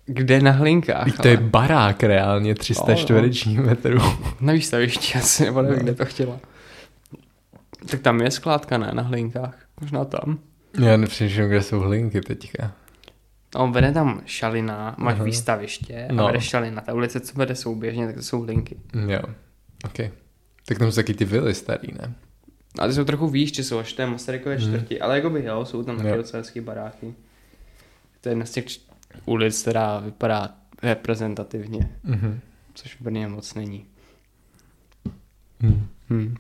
Kde 0.06 0.42
na 0.42 0.52
hlinkách? 0.52 1.06
Teď 1.06 1.16
to 1.22 1.28
je 1.28 1.38
ale 1.38 1.48
barák 1.48 2.04
reálně 2.04 2.56
300 2.56 2.84
No, 2.88 2.94
no. 2.94 3.00
čtverečních 3.00 3.60
metrů. 3.60 4.00
Na 4.42 4.54
výstavišti 4.54 5.18
asi, 5.18 5.46
nebo 5.46 5.62
nevím, 5.62 5.78
No. 5.78 5.84
kde 5.84 5.94
to 5.94 6.06
chtěla. 6.06 6.40
Tak 7.90 8.00
tam 8.02 8.22
je 8.22 8.32
skládka, 8.32 8.78
ne? 8.78 8.92
Na 8.94 9.04
hlinkách. 9.04 9.58
Možná 9.82 10.06
tam. 10.06 10.40
Já 10.80 10.98
nepřemýšlím, 10.98 11.48
kde 11.48 11.62
jsou 11.62 11.80
hlinky 11.80 12.22
teďka. 12.22 12.74
No, 13.56 13.72
vede 13.72 13.92
tam 13.92 14.22
šalina, 14.26 14.96
máš 14.98 15.16
Aha. 15.16 15.24
výstaviště 15.24 16.08
a 16.10 16.14
No. 16.14 16.26
vede 16.26 16.42
šalina. 16.42 16.82
Ta 16.82 16.94
ulice, 16.94 17.20
co 17.20 17.34
vede 17.38 17.56
souběžně, 17.56 18.06
tak 18.06 18.16
to 18.16 18.22
jsou 18.24 18.44
linky. 18.44 18.76
Jo, 19.08 19.22
ok. 19.86 19.98
Tak 20.66 20.80
tam 20.80 20.92
jsou 20.92 20.96
taky 20.96 21.14
ty 21.14 21.26
vily 21.26 21.54
starý, 21.54 21.88
ne? 22.02 22.14
A 22.80 22.88
ty 22.88 22.94
jsou 22.94 23.04
trochu 23.04 23.28
výš, 23.28 23.58
jsou 23.58 23.80
až 23.80 23.94
té 23.94 24.06
Masarykové 24.06 24.56
Hmm. 24.56 24.68
čtvrti, 24.68 25.02
ale 25.02 25.16
jakoby 25.16 25.44
jo, 25.46 25.66
jsou 25.66 25.84
tam 25.84 25.98
taky 25.98 26.16
docela 26.18 26.42
hezký 26.42 26.60
baráky. 26.62 27.14
To 28.22 28.30
je 28.30 28.32
jedna 28.32 28.46
z 28.46 28.52
těch 28.52 28.66
ulic, 29.26 29.62
která 29.62 30.00
vypadá 30.00 30.50
reprezentativně, 30.84 31.90
Mhm. 32.04 32.40
což 32.74 32.96
v 32.96 33.02
Brně 33.02 33.28
moc 33.28 33.54
není. 33.54 33.86
Hmm. 35.62 35.88
Hmm. 36.10 36.36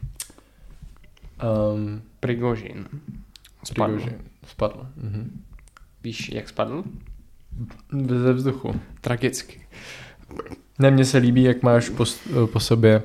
Um, 1.41 2.01
Prigožin. 2.19 2.85
Spadl. 3.63 3.93
Prigožin. 3.93 4.17
Spadl. 4.47 4.87
Mhm. 4.95 5.41
Víš, 6.03 6.31
jak 6.31 6.49
spadl? 6.49 6.83
Ze 8.07 8.33
vzduchu. 8.33 8.79
Tragicky. 9.01 9.61
Ne, 10.79 10.91
mně 10.91 11.05
se 11.05 11.17
líbí, 11.17 11.43
jak 11.43 11.63
máš 11.63 11.89
po, 11.89 12.05
po 12.53 12.59
sobě 12.59 13.03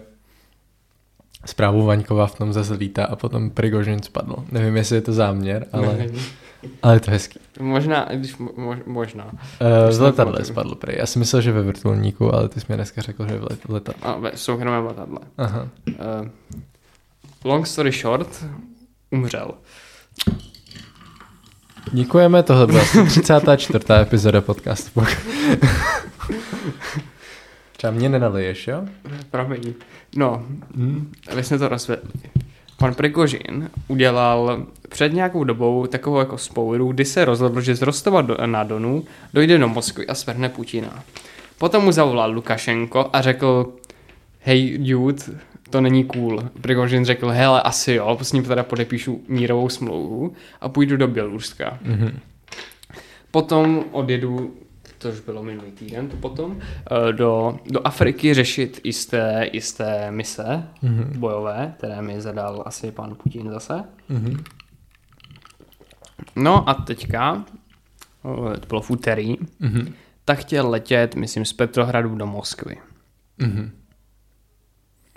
zprávu 1.46 1.84
Vaňkova 1.84 2.26
v 2.26 2.38
tom 2.38 2.52
zase 2.52 2.74
lítá 2.74 3.04
a 3.04 3.16
potom 3.16 3.50
Prigožin 3.50 4.02
spadl. 4.02 4.34
Nevím, 4.52 4.76
jestli 4.76 4.96
je 4.96 5.02
to 5.02 5.12
záměr, 5.12 5.66
ale, 5.72 6.08
ale 6.82 6.94
je 6.96 7.00
to 7.00 7.10
hezký. 7.10 7.40
Možná, 7.60 8.08
když 8.14 8.36
mo, 8.36 8.50
mo, 8.56 8.76
možná. 8.86 9.24
Uh, 9.24 9.88
Už 9.88 9.94
z 9.94 9.98
letadle 9.98 10.44
spadl 10.44 10.74
prej. 10.74 10.96
Já 10.98 11.06
si 11.06 11.18
myslel, 11.18 11.42
že 11.42 11.52
ve 11.52 11.62
vrtulníku, 11.62 12.34
ale 12.34 12.48
ty 12.48 12.60
jsi 12.60 12.66
mi 12.68 12.74
dneska 12.74 13.02
řekl, 13.02 13.28
že 13.28 13.38
v 13.38 13.42
let, 13.42 13.60
letadle. 13.68 14.02
A 14.02 14.18
ve 14.18 14.36
soukromém 14.36 14.84
letadle. 14.84 15.18
Aha. 15.38 15.68
Uh, 15.88 16.28
long 17.44 17.66
story 17.66 17.92
short, 17.92 18.44
umřel. 19.10 19.50
Děkujeme, 21.92 22.42
tohle 22.42 22.66
byla 22.66 22.82
asi 22.82 23.04
34. 23.06 23.84
epizoda 24.02 24.40
podcastu. 24.40 25.02
Třeba 27.76 27.90
mě 27.90 28.08
nenaliješ, 28.08 28.66
jo? 28.68 28.82
Promiň. 29.30 29.74
No, 30.16 30.42
Hmm. 30.74 31.12
aby 31.32 31.44
jsme 31.44 31.58
to 31.58 31.68
rozvedli. 31.68 32.10
Pan 32.78 32.94
Prigožin 32.94 33.70
udělal 33.88 34.66
před 34.88 35.12
nějakou 35.12 35.44
dobou 35.44 35.86
takovou 35.86 36.18
jako 36.18 36.38
spouru, 36.38 36.92
kdy 36.92 37.04
se 37.04 37.24
rozhodl, 37.24 37.60
že 37.60 37.74
z 37.74 37.82
Rostova 37.82 38.22
do, 38.22 38.36
na 38.46 38.64
Donu 38.64 39.04
dojde 39.34 39.58
do 39.58 39.68
Moskvy 39.68 40.06
a 40.06 40.14
svrhne 40.14 40.48
Putina. 40.48 41.02
Potom 41.58 41.84
mu 41.84 41.92
zavolal 41.92 42.32
Lukašenko 42.32 43.10
a 43.12 43.22
řekl, 43.22 43.72
hej 44.40 44.78
dude, 44.78 45.22
to 45.70 45.80
není 45.80 46.04
cool. 46.04 46.42
Prigožin 46.60 47.04
řekl, 47.04 47.28
hele, 47.28 47.62
asi 47.62 47.92
jo, 47.92 48.18
s 48.22 48.32
ním 48.32 48.44
teda 48.44 48.62
podepíšu 48.62 49.24
mírovou 49.28 49.68
smlouvu 49.68 50.32
a 50.60 50.68
půjdu 50.68 50.96
do 50.96 51.08
Běloruska. 51.08 51.78
Mhm. 51.82 52.18
Potom 53.30 53.84
odjedu, 53.92 54.54
to 54.98 55.08
už 55.08 55.20
bylo 55.20 55.42
minulý 55.42 55.70
týden, 55.72 56.08
to 56.08 56.16
potom, 56.16 56.58
eh, 56.60 57.12
do, 57.12 57.58
do 57.70 57.86
Afriky 57.86 58.34
řešit 58.34 58.80
jisté, 58.84 59.50
jisté 59.52 60.10
mise 60.10 60.68
Mhm. 60.82 61.12
bojové, 61.20 61.74
které 61.78 62.02
mi 62.02 62.20
zadal 62.20 62.62
asi 62.66 62.92
pan 62.92 63.14
Putin 63.14 63.50
zase. 63.50 63.84
Mhm. 64.08 64.44
No 66.36 66.68
a 66.68 66.74
teďka, 66.74 67.44
eh, 68.54 68.60
to 68.60 68.66
bylo 68.66 68.80
v 68.80 68.90
úterý, 68.90 69.36
Mhm. 69.60 69.92
tak 70.24 70.38
chtěl 70.38 70.70
letět, 70.70 71.14
myslím, 71.14 71.44
z 71.44 71.52
Petrohradu 71.52 72.14
do 72.14 72.26
Moskvy. 72.26 72.76
Mhm. 73.38 73.70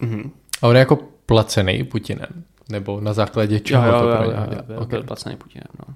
Mhm. 0.01 0.31
A 0.61 0.67
on 0.67 0.75
je 0.75 0.79
jako 0.79 0.95
placený 1.25 1.83
Putinem? 1.83 2.43
Nebo 2.69 3.01
na 3.01 3.13
základě 3.13 3.59
čeho 3.59 3.85
Jo, 3.87 3.93
jo, 3.93 3.99
to 4.01 4.07
jo, 4.07 4.13
jo, 4.23 4.31
něho 4.31 4.43
jo, 4.43 4.61
dělá? 4.67 4.85
byl, 4.85 5.03
placený 5.03 5.35
Putinem, 5.35 5.67
no. 5.87 5.93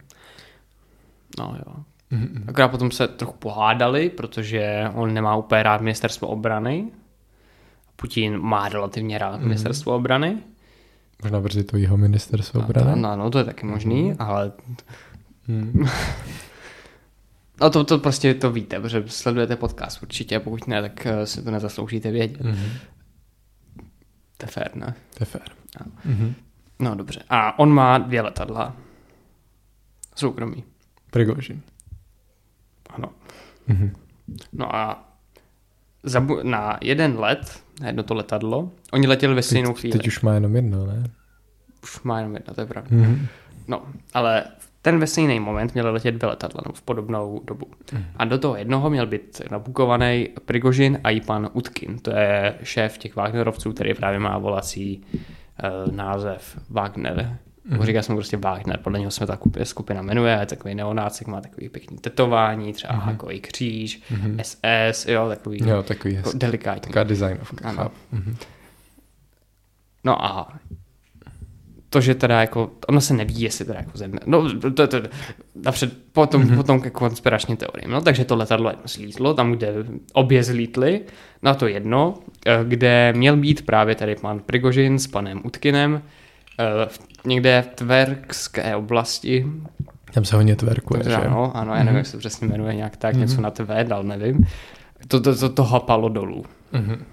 No 1.40 1.56
jo. 1.68 1.74
Mhm. 2.12 2.44
Akorát 2.48 2.68
potom 2.68 2.92
se 2.92 3.08
trochu 3.08 3.34
pohádali, 3.38 4.10
protože 4.10 4.84
on 4.94 5.14
nemá 5.14 5.36
úplně 5.36 5.64
rád 5.64 5.82
ministerstvo 5.82 6.28
obrany. 6.28 6.86
Putin 7.96 8.38
má 8.38 8.70
relativně 8.70 9.18
rád 9.18 9.36
Mhm. 9.38 9.48
ministerstvo 9.48 9.96
obrany. 9.96 10.38
Možná 11.24 11.40
brzy 11.40 11.64
to 11.64 11.78
jeho 11.78 11.98
ministerstvo 11.98 12.60
No, 12.62 12.66
obrany? 12.68 13.02
no, 13.02 13.16
no, 13.16 13.30
to 13.30 13.38
je 13.38 13.44
taky 13.44 13.66
možný, 13.66 14.14
ale 14.20 14.52
Mhm. 15.48 15.86
no 17.62 17.70
to, 17.70 17.84
to 17.84 18.00
prostě 18.00 18.34
to 18.34 18.52
víte, 18.52 18.80
protože 18.80 19.04
sledujete 19.08 19.56
podcast 19.56 20.04
určitě, 20.04 20.40
pokud 20.40 20.68
ne, 20.68 20.82
tak 20.82 21.06
eh, 21.06 21.26
si 21.26 21.44
to 21.44 21.52
nezasloužíte 21.52 22.12
vědět. 22.12 22.42
Mhm. 22.42 22.66
To 24.44 24.48
je 24.48 24.52
fér, 24.52 24.76
ne? 24.76 24.96
To 25.14 25.22
je 25.22 25.26
fér. 25.26 25.42
No. 25.80 25.92
Mhm. 26.06 26.34
No 26.80 26.96
dobře. 26.96 27.24
A 27.30 27.60
on 27.60 27.70
má 27.70 27.98
dvě 27.98 28.22
letadla. 28.22 28.76
Soukromí. 30.16 30.64
Prigožin. 31.12 31.62
Ano. 32.90 33.10
Mhm. 33.68 33.96
No 34.54 34.76
a 34.76 35.10
za, 36.04 36.20
bu- 36.22 36.44
na 36.44 36.78
jeden 36.82 37.20
let, 37.20 37.64
na 37.82 37.88
jedno 37.88 38.04
to 38.04 38.14
letadlo, 38.14 38.72
oni 38.92 39.08
letěli 39.08 39.34
ve 39.36 39.42
stejnou 39.42 39.72
Teď, 39.74 39.80
chvíli. 39.80 39.98
teď 39.98 40.08
už 40.08 40.22
má 40.22 40.34
jenom 40.34 40.56
jedno, 40.56 40.86
ne? 40.86 41.04
Už 41.84 42.02
má 42.04 42.18
jenom 42.18 42.34
jedna, 42.36 42.54
to 42.54 42.62
je 42.62 42.68
pravda. 42.68 42.90
Mhm. 42.98 43.28
No, 43.68 43.86
ale 44.14 44.44
v 44.60 44.70
ten 44.86 45.00
ve 45.00 45.08
stejný 45.08 45.40
moment 45.40 45.74
měli 45.74 45.92
letět 45.92 46.16
dvě 46.16 46.30
letadla, 46.30 46.62
v 46.74 46.82
podobnou 46.82 47.42
dobu. 47.46 47.66
Mhm. 47.94 48.06
A 48.16 48.26
do 48.26 48.38
toho 48.38 48.56
jednoho 48.56 48.90
měl 48.90 49.08
být 49.08 49.42
nabukovaný 49.52 50.30
Prigožin 50.46 51.00
a 51.04 51.10
i 51.10 51.22
pan 51.22 51.50
Utkin. 51.54 52.00
To 52.00 52.12
je 52.12 52.56
šéf 52.64 52.98
těch 52.98 53.16
Wagnerovců, 53.16 53.74
který 53.74 53.94
právě 53.94 54.20
má 54.20 54.38
volací 54.38 55.04
uh, 55.14 55.96
název 55.96 56.60
Wagner. 56.70 57.38
Mhm. 57.66 57.78
Mm. 57.80 57.84
Říká 57.86 58.02
se 58.02 58.12
mu 58.12 58.18
prostě 58.18 58.38
Wagner, 58.38 58.80
podle 58.84 59.00
něho 59.00 59.12
se 59.12 59.26
ta 59.28 59.36
kup- 59.36 59.64
skupina 59.64 60.02
jmenuje, 60.02 60.38
je 60.40 60.46
takový 60.46 60.76
neonácek, 60.76 61.28
má 61.28 61.42
takový 61.42 61.70
pěkný 61.70 61.98
tetování, 61.98 62.74
třeba 62.74 62.94
Mhm. 62.94 63.04
mm. 63.06 63.12
takový 63.12 63.42
kříž, 63.42 64.02
Mhm. 64.12 64.38
SS, 64.44 65.06
jo, 65.08 65.30
takový 65.30 65.60
Jo, 65.70 65.84
takový 65.84 66.14
jako 66.14 66.32
delikátní. 66.36 66.82
Taková 66.82 67.04
designovka, 67.04 67.70
Ano. 67.70 67.92
Mhm. 68.12 68.36
No 70.04 70.26
a 70.26 70.54
to, 71.94 72.02
že 72.02 72.16
teda 72.16 72.42
jako, 72.42 72.72
ono 72.88 73.02
se 73.02 73.14
neví, 73.14 73.42
jestli 73.42 73.66
teda 73.66 73.80
jako 73.80 73.98
země, 73.98 74.20
no 74.26 74.60
to, 74.60 74.72
to, 74.72 74.88
to 74.88 74.98
napřed, 75.66 75.94
potom, 76.14 76.42
Mhm. 76.42 76.52
mm-hmm. 76.52 76.58
potom 76.58 76.82
ke 76.82 76.90
konspiračním 76.90 77.58
teoriím, 77.58 77.92
no 77.92 78.02
takže 78.02 78.26
to 78.26 78.36
letadlo 78.36 78.70
jedno 78.70 78.84
zlítlo, 78.86 79.34
tam, 79.34 79.52
kde 79.52 79.74
obě 80.14 80.44
zlítly, 80.44 81.02
na 81.42 81.54
to 81.54 81.68
jedno, 81.68 82.14
eh, 82.46 82.60
kde 82.68 83.14
měl 83.16 83.38
být 83.38 83.66
právě 83.66 83.96
tady 83.96 84.16
pan 84.16 84.40
Prigožin 84.40 85.00
s 85.00 85.08
panem 85.08 85.42
Utkinem, 85.46 86.02
eh, 86.60 86.88
někde 87.26 87.62
v 87.72 87.76
Tverkské 87.76 88.76
oblasti, 88.76 89.46
Tam 90.14 90.26
se 90.26 90.36
hodně 90.36 90.56
tverkuje, 90.56 91.04
že? 91.04 91.16
ano, 91.16 91.52
ano, 91.58 91.72
já 91.72 91.78
nevím, 91.80 91.90
Mhm. 91.90 91.98
jak 91.98 92.06
se 92.06 92.12
to 92.12 92.18
přesně 92.18 92.48
jmenuje, 92.48 92.76
nějak 92.76 92.98
tak, 92.98 93.14
Mhm. 93.16 93.22
něco 93.22 93.42
na 93.42 93.52
Tvé, 93.52 93.84
dal, 93.84 94.04
nevím, 94.04 94.40
to, 95.08 95.22
to, 95.22 95.36
to, 95.36 95.50
to 95.50 95.64
hapalo 95.64 96.10
dolů. 96.10 96.46
Mhm. 96.72 97.04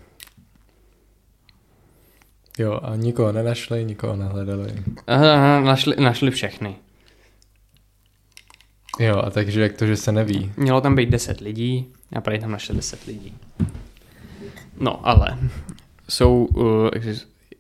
Jo, 2.61 2.81
a 2.83 2.97
nikoho 2.97 3.33
nenašli, 3.33 3.85
nikoho 3.85 4.17
nehledali. 4.17 4.85
Aha, 5.07 5.61
našli, 5.61 5.97
našli 6.00 6.31
všechny. 6.31 6.76
Jo, 8.99 9.17
a 9.17 9.31
takže 9.31 9.62
jak 9.62 9.73
to, 9.73 9.87
že 9.87 9.97
se 9.97 10.12
neví? 10.12 10.52
Mělo 10.57 10.81
tam 10.81 10.95
být 10.95 11.11
10 11.11 11.40
lidí 11.40 11.93
a 12.12 12.21
prý 12.21 12.38
tam 12.38 12.50
našli 12.50 12.75
10 12.76 13.05
lidí. 13.05 13.38
No, 14.81 15.09
ale 15.09 15.38
jsou, 16.09 16.45
uh, 16.45 16.88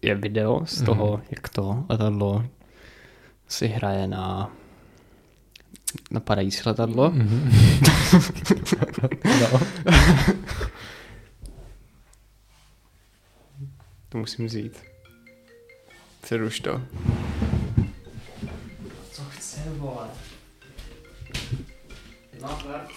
je 0.02 0.14
video 0.14 0.60
z 0.64 0.82
toho, 0.82 1.16
mm. 1.16 1.22
jak 1.30 1.48
to 1.48 1.84
letadlo 1.88 2.44
si 3.48 3.66
hraje 3.66 4.06
na 4.06 4.52
napadající 6.10 6.60
letadlo. 6.66 7.10
Mhm. 7.10 7.52
no. 9.40 9.60
To 14.08 14.18
musím 14.18 14.46
vzít. 14.46 14.89
Přeruš 16.20 16.60
to. 16.60 16.82
Co 19.12 19.22
chce, 19.24 19.60
vole? 19.76 20.08
Tak. 22.40 22.88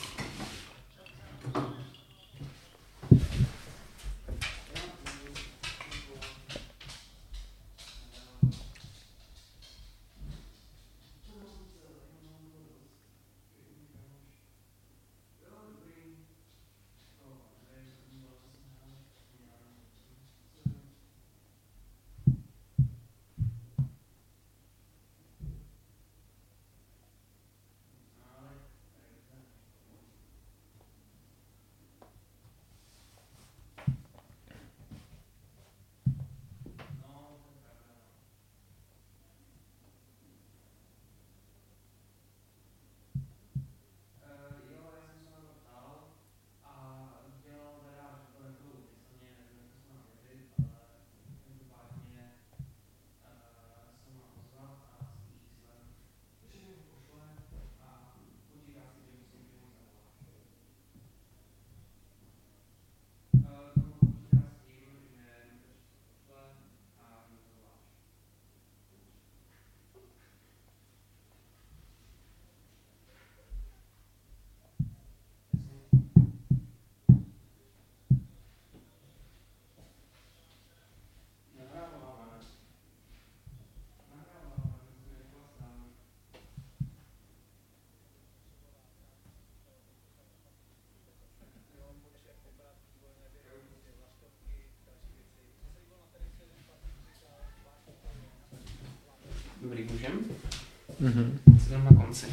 Mhm. 101.03 101.39
Co 101.63 101.69
tam 101.69 101.85
na 101.85 102.03
konci? 102.03 102.25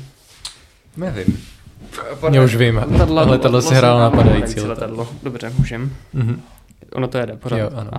Nevím. 0.97 1.39
Já 2.33 2.43
už 2.43 2.55
vím. 2.55 2.77
Letadlo, 2.77 3.29
letadlo 3.29 3.63
si 3.63 3.75
hrál 3.75 3.99
napadající 3.99 4.61
letadlo. 4.61 4.97
letadlo. 4.97 5.09
Dobře, 5.23 5.53
můžem. 5.59 5.97
Mhm. 6.13 6.43
Ono 6.93 7.09
to 7.09 7.19
jede 7.19 7.37
pořád. 7.37 7.59
Jo, 7.59 7.71
ano. 7.75 7.91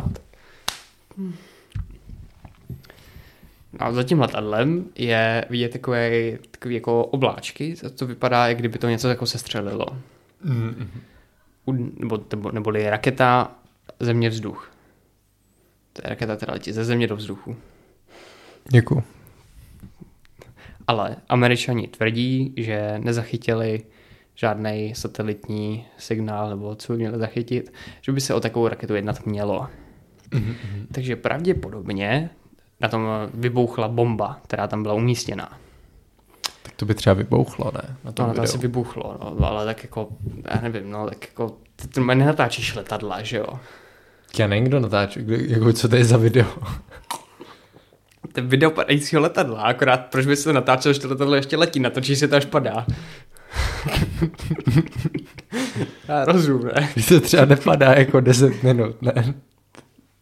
No 3.73 3.87
a 3.87 3.91
za 3.91 4.03
tím 4.03 4.19
letadlem 4.19 4.85
je 4.95 5.45
vidět 5.49 5.71
takové, 5.71 6.11
takové 6.51 6.73
jako 6.73 7.05
obláčky, 7.05 7.75
to 7.95 8.07
vypadá, 8.07 8.47
jak 8.47 8.57
kdyby 8.57 8.79
to 8.79 8.89
něco 8.89 9.09
jako 9.09 9.25
sestřelilo. 9.25 9.85
Mhm. 10.43 10.87
U, 11.65 11.71
nebo, 11.99 12.19
nebo, 12.31 12.51
neboli 12.51 12.89
raketa 12.89 13.51
země 13.99 14.29
vzduch. 14.29 14.71
To 15.93 16.01
je 16.05 16.09
raketa, 16.09 16.35
která 16.35 16.53
letí 16.53 16.71
ze 16.71 16.85
země 16.85 17.07
do 17.07 17.15
vzduchu. 17.15 17.55
Děkuju. 18.69 19.03
Ale 20.91 21.15
američani 21.29 21.87
tvrdí, 21.87 22.53
že 22.57 22.95
nezachytili 22.99 23.83
žádný 24.35 24.93
satelitní 24.95 25.85
signál, 25.97 26.49
nebo 26.49 26.75
co 26.75 26.93
by 26.93 26.97
měli 26.97 27.17
zachytit, 27.17 27.73
že 28.01 28.11
by 28.11 28.21
se 28.21 28.33
o 28.33 28.39
takovou 28.39 28.67
raketu 28.67 28.95
jednat 28.95 29.25
mělo. 29.25 29.67
Mhm. 30.33 30.55
Takže 30.91 31.15
pravděpodobně 31.15 32.29
na 32.79 32.87
tom 32.87 33.07
vybouchla 33.33 33.87
bomba, 33.87 34.39
která 34.43 34.67
tam 34.67 34.83
byla 34.83 34.93
umístěná. 34.93 35.57
Tak 36.63 36.73
to 36.75 36.85
by 36.85 36.95
třeba 36.95 37.13
vybouchlo, 37.13 37.71
ne? 37.73 37.95
Na 38.03 38.11
To 38.11 38.15
tom 38.15 38.27
no, 38.27 38.33
to 38.33 38.41
asi 38.41 38.57
vybuchlo, 38.57 39.17
no, 39.21 39.47
ale 39.47 39.65
tak 39.65 39.83
jako, 39.83 40.09
já 40.55 40.61
nevím, 40.61 40.91
no, 40.91 41.05
tak 41.09 41.25
jako, 41.27 41.57
ty, 41.75 41.87
ty 41.87 42.01
nenatáčíš 42.01 42.75
letadla, 42.75 43.21
že 43.21 43.37
jo? 43.37 43.59
Já 44.37 44.47
nevím, 44.47 44.65
kdo 44.65 44.79
natáčí, 44.79 45.19
kdo, 45.19 45.35
jako, 45.35 45.73
co 45.73 45.89
to 45.89 45.95
je 45.95 46.05
za 46.05 46.17
video. 46.17 46.47
To 48.33 48.39
je 48.39 48.45
video 48.45 48.71
padajícího 48.71 49.21
letadla, 49.21 49.61
akorát 49.61 49.97
proč 49.97 50.25
by 50.25 50.35
se 50.35 50.43
to 50.43 50.53
natáčelo, 50.53 50.93
že 50.93 50.99
to 50.99 51.07
letadlo 51.07 51.35
ještě 51.35 51.57
letí, 51.57 51.79
natočí 51.79 52.15
se 52.15 52.27
to 52.27 52.35
až 52.35 52.45
padá. 52.45 52.85
já 56.07 56.25
rozumím, 56.25 56.67
ne? 56.75 56.89
Když 56.93 57.05
to 57.05 57.19
třeba 57.21 57.45
nepadá 57.45 57.93
jako 57.93 58.19
10 58.19 58.63
minut, 58.63 59.01
ne? 59.01 59.33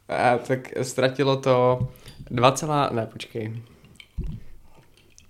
A, 0.10 0.38
tak 0.38 0.60
ztratilo 0.82 1.38
to 1.38 1.80
2, 2.32 2.52
celá- 2.52 2.90
ne, 2.94 3.06
počkej. 3.06 3.62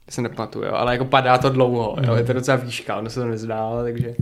Se 0.10 0.22
nepamatuju, 0.22 0.66
jo, 0.66 0.72
ale 0.74 0.92
jako 0.94 1.06
padá 1.06 1.38
to 1.38 1.50
dlouho, 1.50 1.96
jo, 2.06 2.16
je 2.16 2.24
to 2.24 2.34
docela 2.34 2.58
výška, 2.58 2.98
ono 2.98 3.10
se 3.10 3.20
to 3.20 3.26
nezdá, 3.28 3.70
takže... 3.84 4.16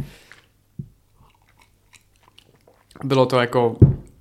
Bylo 3.03 3.25
to 3.25 3.39
jako 3.39 3.77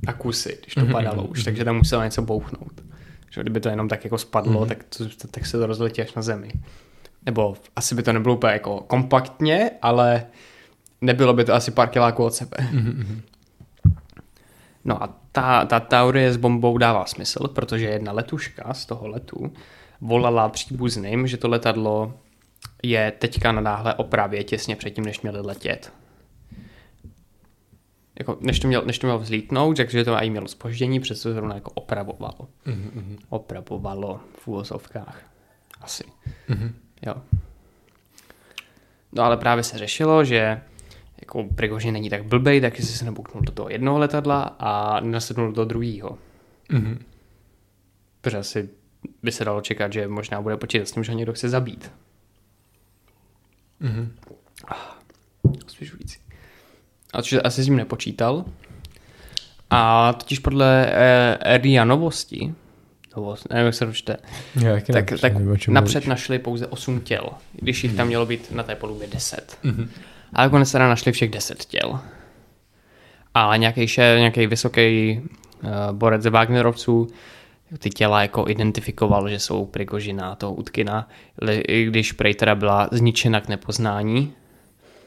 na 0.07 0.13
kusy, 0.13 0.59
když 0.63 0.75
to 0.75 0.81
Mhm, 0.81 0.93
padalo 0.93 1.23
mhm, 1.23 1.31
už, 1.31 1.45
takže 1.45 1.65
tam 1.65 1.77
muselo 1.77 2.03
něco 2.03 2.23
bouchnout. 2.23 2.73
Že 3.31 3.41
kdyby 3.41 3.61
to 3.61 3.69
jenom 3.69 3.89
tak 3.89 4.05
jako 4.05 4.19
spadlo, 4.19 4.61
Mhm. 4.61 4.69
tak, 4.69 4.85
to, 4.85 5.05
tak 5.31 5.47
se 5.47 5.59
to 5.59 5.67
rozletí 5.67 6.03
až 6.03 6.15
na 6.15 6.23
zemi. 6.23 6.51
Nebo 7.27 7.57
asi 7.77 7.95
by 7.95 8.03
to 8.03 8.13
nebylo 8.13 8.35
úplně 8.35 8.53
jako 8.53 8.81
kompaktně, 8.81 9.71
ale 9.83 10.27
nebylo 11.01 11.33
by 11.35 11.45
to 11.45 11.55
asi 11.55 11.71
pár 11.71 11.89
kiláků 11.89 12.25
od 12.25 12.35
sebe. 12.35 12.57
Mhm, 12.73 13.23
No 14.85 15.03
a 15.03 15.15
ta, 15.33 15.65
ta 15.65 15.81
teorie 15.81 16.33
s 16.33 16.37
bombou 16.37 16.79
dává 16.79 17.05
smysl, 17.07 17.49
protože 17.49 17.85
jedna 17.87 18.13
letuška 18.13 18.75
z 18.75 18.87
toho 18.87 19.09
letu 19.09 19.53
volala 20.01 20.49
příbuzným, 20.49 21.27
že 21.27 21.37
to 21.37 21.49
letadlo 21.49 22.15
je 22.83 23.13
teďka 23.19 23.53
na 23.53 23.61
náhle 23.61 23.95
opravě 23.95 24.45
těsně 24.45 24.77
předtím, 24.77 25.05
než 25.05 25.21
měli 25.21 25.41
letět. 25.41 25.93
Jako, 28.19 28.39
než, 28.41 28.61
to 28.61 28.69
měl, 28.69 28.83
než 28.83 28.99
to 28.99 29.07
mělo 29.07 29.19
vzlítnout, 29.19 29.77
takže 29.77 30.05
to 30.05 30.15
i 30.15 30.31
mělo 30.31 30.49
spoždění, 30.49 31.01
přesto 31.01 31.33
zrovna 31.33 31.55
jako 31.55 31.71
opravovalo. 31.71 32.49
Mhm, 32.65 33.19
Opravovalo 33.29 34.21
v 34.39 34.49
úvozovkách. 34.49 35.21
Asi. 35.81 36.05
mhm. 36.49 36.75
Jo. 37.07 37.15
No 39.13 39.23
ale 39.23 39.37
právě 39.37 39.65
se 39.65 39.79
řešilo, 39.79 40.25
že 40.25 40.61
jako 41.21 41.45
Prigožin 41.55 41.93
není 41.93 42.11
tak 42.11 42.25
blbej, 42.25 42.61
tak 42.61 42.79
jestli 42.79 42.95
se 42.95 43.05
nebuknul 43.05 43.43
do 43.45 43.53
toho 43.53 43.69
jednoho 43.69 43.99
letadla 43.99 44.43
a 44.59 45.01
nasednul 45.01 45.53
do 45.53 45.65
druhého. 45.65 46.19
Mhm. 46.73 47.05
Protože 48.21 48.39
asi 48.39 48.69
by 49.23 49.33
se 49.33 49.45
dalo 49.45 49.61
čekat, 49.61 49.93
že 49.93 50.09
možná 50.09 50.43
bude 50.43 50.57
počítat 50.57 50.89
s 50.89 50.93
tím, 50.93 51.05
že 51.05 51.13
ho 51.13 51.19
někdo 51.19 51.33
chce 51.33 51.49
zabít. 51.49 51.93
Mhm. 53.81 54.17
Osvěžující. 55.67 56.26
A 57.17 57.23
to, 57.23 57.29
že 57.29 57.43
asi 57.43 57.63
s 57.63 57.65
tím 57.65 57.77
nepočítal. 57.77 58.45
A 59.71 60.13
totiž 60.13 60.39
podle 60.39 60.87
eh, 60.93 61.59
RIA 61.59 61.85
novosti, 61.85 62.55
novost, 63.17 63.47
nevím, 63.51 63.67
jak 63.67 63.75
se 63.75 63.87
to 63.87 63.93
čte, 63.93 64.17
tak, 64.55 64.89
napřed 64.89 65.21
tak 65.21 65.33
nevím, 65.33 65.59
napřed 65.69 65.95
mluvíš. 65.95 66.07
našli 66.07 66.39
pouze 66.39 66.67
8 66.67 67.01
těl, 67.01 67.29
když 67.53 67.85
jich 67.85 67.95
tam 67.95 68.07
mělo 68.07 68.27
být 68.27 68.53
na 68.53 68.63
té 68.63 68.75
palubě 68.75 69.09
10. 69.09 69.59
Mhm. 69.63 69.91
A 70.33 70.43
nakonec 70.43 70.73
teda 70.73 70.89
našli 70.89 71.13
všech 71.13 71.31
10 71.31 71.65
těl. 71.65 72.01
A 73.35 73.57
nějaký, 73.57 73.89
še, 73.89 74.15
nějaký 74.19 74.47
vysoký 74.47 75.21
uh, 75.63 75.71
borec 75.93 76.23
ze 76.23 76.31
Wagnerovců 76.31 77.09
ty 77.79 77.91
těla 77.91 78.23
jako 78.23 78.45
identifikoval, 78.49 79.29
že 79.29 79.39
jsou 79.39 79.67
Prigožina 79.67 80.35
toho 80.35 80.55
Utkina, 80.55 81.09
i 81.69 81.85
když 81.85 82.13
prej 82.13 82.35
teda 82.35 82.55
byla 82.55 82.89
zničena 82.93 83.41
k 83.41 83.49
nepoznání, 83.49 84.33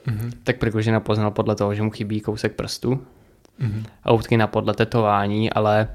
Mhm. 0.09 0.31
tak 0.43 0.57
Prigožina 0.57 0.99
poznal 0.99 1.31
podle 1.31 1.55
toho, 1.55 1.75
že 1.75 1.81
mu 1.81 1.89
chybí 1.91 2.21
kousek 2.21 2.55
prstu. 2.55 3.05
mm-hmm. 3.59 3.83
loutky 4.05 4.37
na 4.37 4.47
podle 4.47 4.73
tetování, 4.73 5.53
ale 5.53 5.87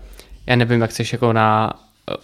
já 0.46 0.56
nevím, 0.56 0.80
jak 0.80 0.90
chceš 0.90 1.12
jako 1.12 1.32
na 1.32 1.72
eh, 2.10 2.14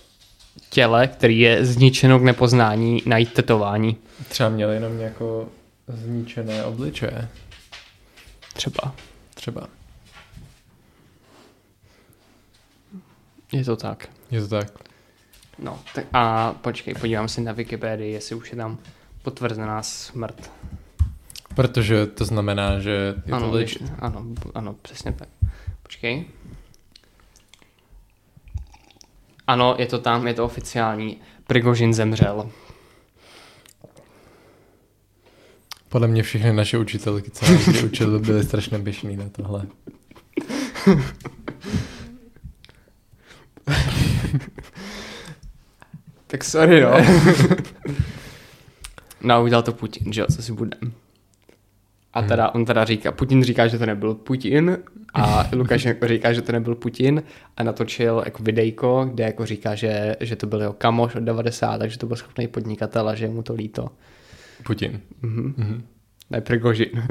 těle, 0.70 1.06
který 1.08 1.38
je 1.40 1.64
zničeno 1.64 2.18
k 2.18 2.22
nepoznání, 2.22 3.02
najít 3.06 3.32
tetování. 3.32 3.96
Třeba 4.28 4.48
měl 4.48 4.70
jenom 4.70 4.98
jako 5.00 5.48
zničené 5.88 6.64
obličeje. 6.64 7.28
Třeba. 8.54 8.94
Třeba. 9.34 9.66
Je 13.52 13.64
to 13.64 13.76
tak. 13.76 14.08
Je 14.30 14.40
to 14.40 14.48
tak. 14.48 14.72
No, 15.58 15.78
tak 15.94 16.04
a 16.12 16.52
počkej, 16.52 16.94
podívám 16.94 17.28
se 17.28 17.40
na 17.40 17.52
Wikipedii, 17.52 18.12
jestli 18.12 18.34
už 18.34 18.50
je 18.50 18.56
tam 18.56 18.78
potvrzená 19.22 19.82
smrt. 19.82 20.50
Protože 21.60 22.06
to 22.06 22.24
znamená, 22.24 22.80
že 22.80 23.14
je 23.26 23.32
ano, 23.32 23.46
to 23.46 23.54
legit. 23.54 23.92
ano, 23.98 24.26
ano, 24.54 24.74
přesně 24.82 25.12
tak. 25.12 25.28
Počkej. 25.82 26.24
Ano, 29.46 29.74
je 29.78 29.86
to 29.86 29.98
tam, 29.98 30.26
je 30.26 30.34
to 30.34 30.44
oficiální. 30.44 31.20
Prigožin 31.46 31.94
zemřel. 31.94 32.50
Podle 35.88 36.08
mě 36.08 36.22
všechny 36.22 36.52
naše 36.52 36.78
učitelky, 36.78 37.30
co 37.30 37.52
nás 37.52 37.82
učili, 37.82 38.18
byly 38.18 38.44
strašně 38.44 38.78
běžný 38.78 39.16
na 39.16 39.28
tohle. 39.28 39.66
tak 46.26 46.44
sorry, 46.44 46.80
no. 46.80 46.90
no, 49.20 49.42
udělal 49.42 49.62
to 49.62 49.72
Putin, 49.72 50.12
že 50.12 50.20
jo, 50.20 50.26
co 50.30 50.42
si 50.42 50.52
budem. 50.52 50.92
A 52.20 52.28
teda, 52.28 52.54
on 52.54 52.64
teda 52.64 52.84
říká, 52.84 53.12
Putin 53.12 53.44
říká, 53.44 53.66
že 53.66 53.78
to 53.78 53.86
nebyl 53.86 54.14
Putin 54.14 54.78
a 55.14 55.46
Lukašenko 55.52 56.08
říká, 56.08 56.32
že 56.32 56.42
to 56.42 56.52
nebyl 56.52 56.74
Putin 56.74 57.22
a 57.56 57.62
natočil 57.62 58.22
jako 58.24 58.42
videjko, 58.42 59.10
kde 59.14 59.24
jako 59.24 59.46
říká, 59.46 59.74
že, 59.74 60.16
že 60.20 60.36
to 60.36 60.46
byl 60.46 60.60
jeho 60.60 60.72
kamoš 60.72 61.14
od 61.14 61.20
90, 61.22 61.78
takže 61.78 61.98
to 61.98 62.06
byl 62.06 62.16
schopný 62.16 62.48
podnikatel 62.48 63.08
a 63.08 63.14
že 63.14 63.24
je 63.24 63.30
mu 63.30 63.42
to 63.42 63.54
líto. 63.54 63.88
Putin. 64.66 65.00
Mhm. 65.22 65.54
Mhm. 65.56 65.82
Ne, 66.30 66.40
Prigožin. 66.40 66.88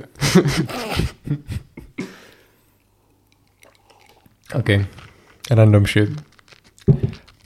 OK. 4.55 4.69
Random 5.51 5.85
shit. 5.85 6.09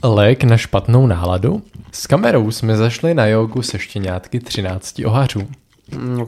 Lék 0.04 0.43
na 0.43 0.58
špatnou 0.58 1.08
náladu? 1.08 1.63
S 1.91 2.08
kamerou 2.08 2.52
jsme 2.52 2.78
zašli 2.78 3.13
na 3.13 3.26
jogu 3.26 3.62
se 3.62 3.80
štěňátky 3.80 4.39
13 4.39 5.02
ohařů. 5.06 5.49
No. 5.99 6.28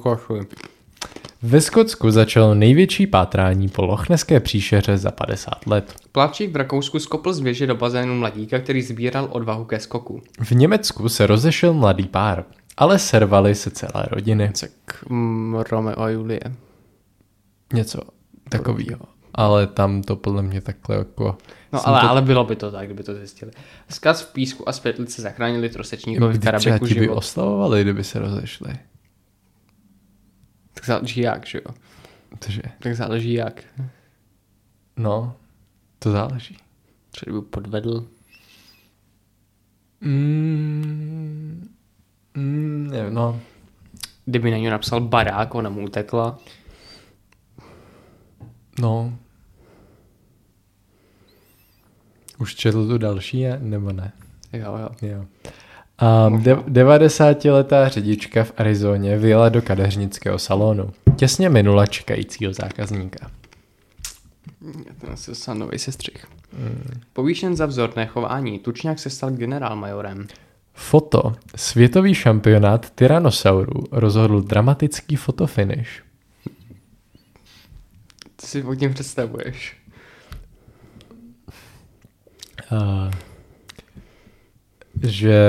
Ve 1.47 1.61
Skotsku 1.61 2.11
začalo 2.11 2.53
největší 2.53 3.07
pátrání 3.07 3.69
po 3.69 3.85
lochneské 3.85 4.39
příšeře 4.39 4.97
za 4.97 5.11
50 5.11 5.67
let. 5.67 5.95
Plavčík 6.11 6.51
v 6.51 6.55
Rakousku 6.55 6.99
skopl 6.99 7.33
z 7.33 7.39
věže 7.39 7.67
do 7.67 7.75
bazénu 7.75 8.15
mladíka, 8.15 8.59
který 8.59 8.81
sbíral 8.81 9.27
odvahu 9.31 9.65
ke 9.65 9.79
skoku. 9.79 10.21
V 10.39 10.51
Německu 10.51 11.09
se 11.09 11.27
rozešel 11.27 11.73
mladý 11.73 12.03
pár, 12.03 12.45
ale 12.77 12.99
servali 12.99 13.55
se 13.55 13.71
celé 13.71 14.05
rodiny. 14.11 14.51
Tak 14.59 15.03
mm, 15.09 15.55
Romeo 15.55 16.01
a 16.01 16.09
Julie. 16.09 16.41
Něco 17.73 18.01
takového. 18.49 19.01
Ale 19.33 19.67
tam 19.67 20.01
to 20.01 20.15
podle 20.15 20.43
mě 20.43 20.61
takhle 20.61 20.95
jako... 20.95 21.37
No 21.73 21.87
ale, 21.87 22.01
to... 22.01 22.09
ale 22.09 22.21
bylo 22.21 22.43
by 22.43 22.55
to 22.55 22.71
tak, 22.71 22.85
kdyby 22.85 23.03
to 23.03 23.15
zjistili. 23.15 23.51
Skaz 23.89 24.21
v 24.21 24.33
písku 24.33 24.69
a 24.69 24.71
světlice 24.71 25.21
zachránili 25.21 25.69
trosečníkovi 25.69 26.33
v 26.33 26.39
Karabeku 26.39 26.85
život. 26.85 27.01
by 27.01 27.09
oslavovali, 27.09 27.81
kdyby 27.81 28.03
se 28.03 28.19
rozešli. 28.19 28.75
Tak 30.85 30.95
záleží 30.95 31.21
jak, 31.21 31.45
že 31.45 31.61
jo? 31.65 31.75
Cože? 32.39 32.61
Tak 32.79 32.95
záleží 32.95 33.33
jak. 33.33 33.63
No, 34.97 35.35
to 35.99 36.11
záleží. 36.11 36.57
Třeba 37.11 37.39
by 37.39 37.45
podvedl. 37.45 38.07
Mm, 40.01 41.69
mm, 42.33 42.87
nevím, 42.87 43.13
no. 43.13 43.41
Kdyby 44.25 44.51
na 44.51 44.57
něj 44.57 44.69
napsal 44.69 45.01
barák, 45.01 45.55
ona 45.55 45.69
mu 45.69 45.83
utekla. 45.83 46.39
No. 48.79 49.17
Už 52.37 52.55
četl 52.55 52.87
tu 52.87 52.97
další, 52.97 53.45
nebo 53.59 53.91
ne? 53.91 54.11
Jo, 54.53 54.77
jo. 54.77 54.89
jo. 55.01 55.25
A 55.97 56.29
de- 56.29 56.55
90-letá 56.55 57.87
řidička 57.89 58.43
v 58.43 58.51
Arizoně 58.57 59.17
vyjela 59.17 59.49
do 59.49 59.61
kadeřnického 59.61 60.39
salonu. 60.39 60.89
Těsně 61.15 61.49
minula 61.49 61.85
čekajícího 61.85 62.53
zákazníka. 62.53 63.31
To 65.01 65.11
asi 65.11 65.31
dostal 65.31 65.55
nový 65.55 65.79
sestřih. 65.79 66.25
Hmm. 66.57 67.01
Povýšen 67.13 67.55
za 67.55 67.65
vzorné 67.65 68.05
chování, 68.05 68.59
Tučňák 68.59 68.99
se 68.99 69.09
stal 69.09 69.31
generálmajorem. 69.31 70.27
Foto. 70.73 71.35
Světový 71.55 72.13
šampionát 72.13 72.89
Tyrannosaurů 72.89 73.83
rozhodl 73.91 74.41
dramatický 74.41 75.15
fotofinish. 75.15 76.03
Co 78.37 78.47
si 78.47 78.63
pod 78.63 78.75
tím 78.75 78.93
představuješ? 78.93 79.77
Uh, 82.71 83.11
že 85.03 85.39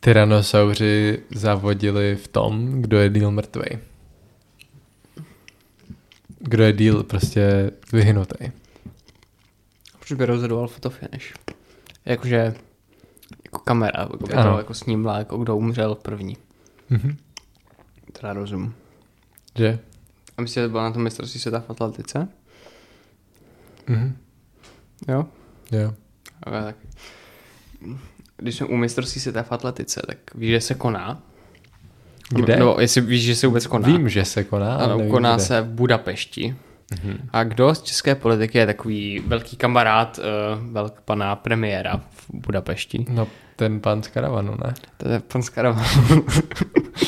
tyrannosauři 0.00 1.22
závodili 1.34 2.16
v 2.16 2.28
tom, 2.28 2.82
kdo 2.82 2.98
je 2.98 3.08
díl 3.08 3.30
mrtvý. 3.30 3.78
Kdo 6.38 6.64
je 6.64 6.72
díl 6.72 7.02
prostě 7.02 7.70
vyhnutý. 7.92 8.50
Proč 9.98 10.12
by 10.12 10.26
rozhodoval 10.26 10.68
fotofinish? 10.68 11.34
Jakože 12.04 12.54
jako 13.44 13.58
kamera, 13.58 14.00
jako 14.00 14.16
by 14.16 14.32
to 14.32 14.58
jako 14.58 14.74
snímla, 14.74 15.18
jako 15.18 15.36
kdo 15.36 15.56
umřel 15.56 15.94
první. 15.94 16.36
Mm-hmm. 16.90 17.16
Teda 18.12 18.32
rozum. 18.32 18.74
Že? 19.56 19.78
A 20.36 20.42
myslíte, 20.42 20.60
že 20.60 20.66
to 20.66 20.70
bylo 20.70 20.82
na 20.82 20.90
tom 20.90 21.02
mistrovství 21.02 21.40
světa 21.40 21.60
v 21.60 21.70
atletice? 21.70 22.28
Mhm. 23.86 24.16
Jo? 25.08 25.26
Jo. 25.72 25.94
Okay, 26.46 26.62
tak 26.62 26.76
když 28.36 28.54
jsme 28.56 28.66
u 28.66 28.76
mistrovství 28.76 29.20
světa 29.20 29.42
v 29.42 29.52
atletice, 29.52 30.02
tak 30.06 30.18
víš, 30.34 30.50
že 30.50 30.60
se 30.60 30.74
koná? 30.74 31.22
Kde? 32.34 32.56
No, 32.56 32.76
jestli 32.78 33.00
víš, 33.00 33.24
že 33.24 33.36
se 33.36 33.46
vůbec 33.46 33.66
koná. 33.66 33.88
Vím, 33.88 34.08
že 34.08 34.24
se 34.24 34.44
koná. 34.44 34.76
Ano, 34.76 34.96
nevím, 34.96 35.12
koná 35.12 35.36
kde. 35.36 35.44
se 35.44 35.60
v 35.60 35.68
Budapešti. 35.68 36.56
Mm-hmm. 36.92 37.16
A 37.32 37.44
kdo 37.44 37.74
z 37.74 37.82
české 37.82 38.14
politiky 38.14 38.58
je 38.58 38.66
takový 38.66 39.22
velký 39.26 39.56
kamarád 39.56 40.18
uh, 40.18 40.72
velk 40.72 41.00
pana 41.00 41.36
premiéra 41.36 42.00
v 42.10 42.26
Budapešti? 42.30 43.06
No, 43.08 43.28
ten 43.56 43.80
pan 43.80 44.02
z 44.02 44.08
karavanu, 44.08 44.56
ne? 44.64 44.74
To 44.96 45.08
je 45.08 45.20
pan 45.20 45.42
z 45.42 45.48
karavanu. 45.48 46.24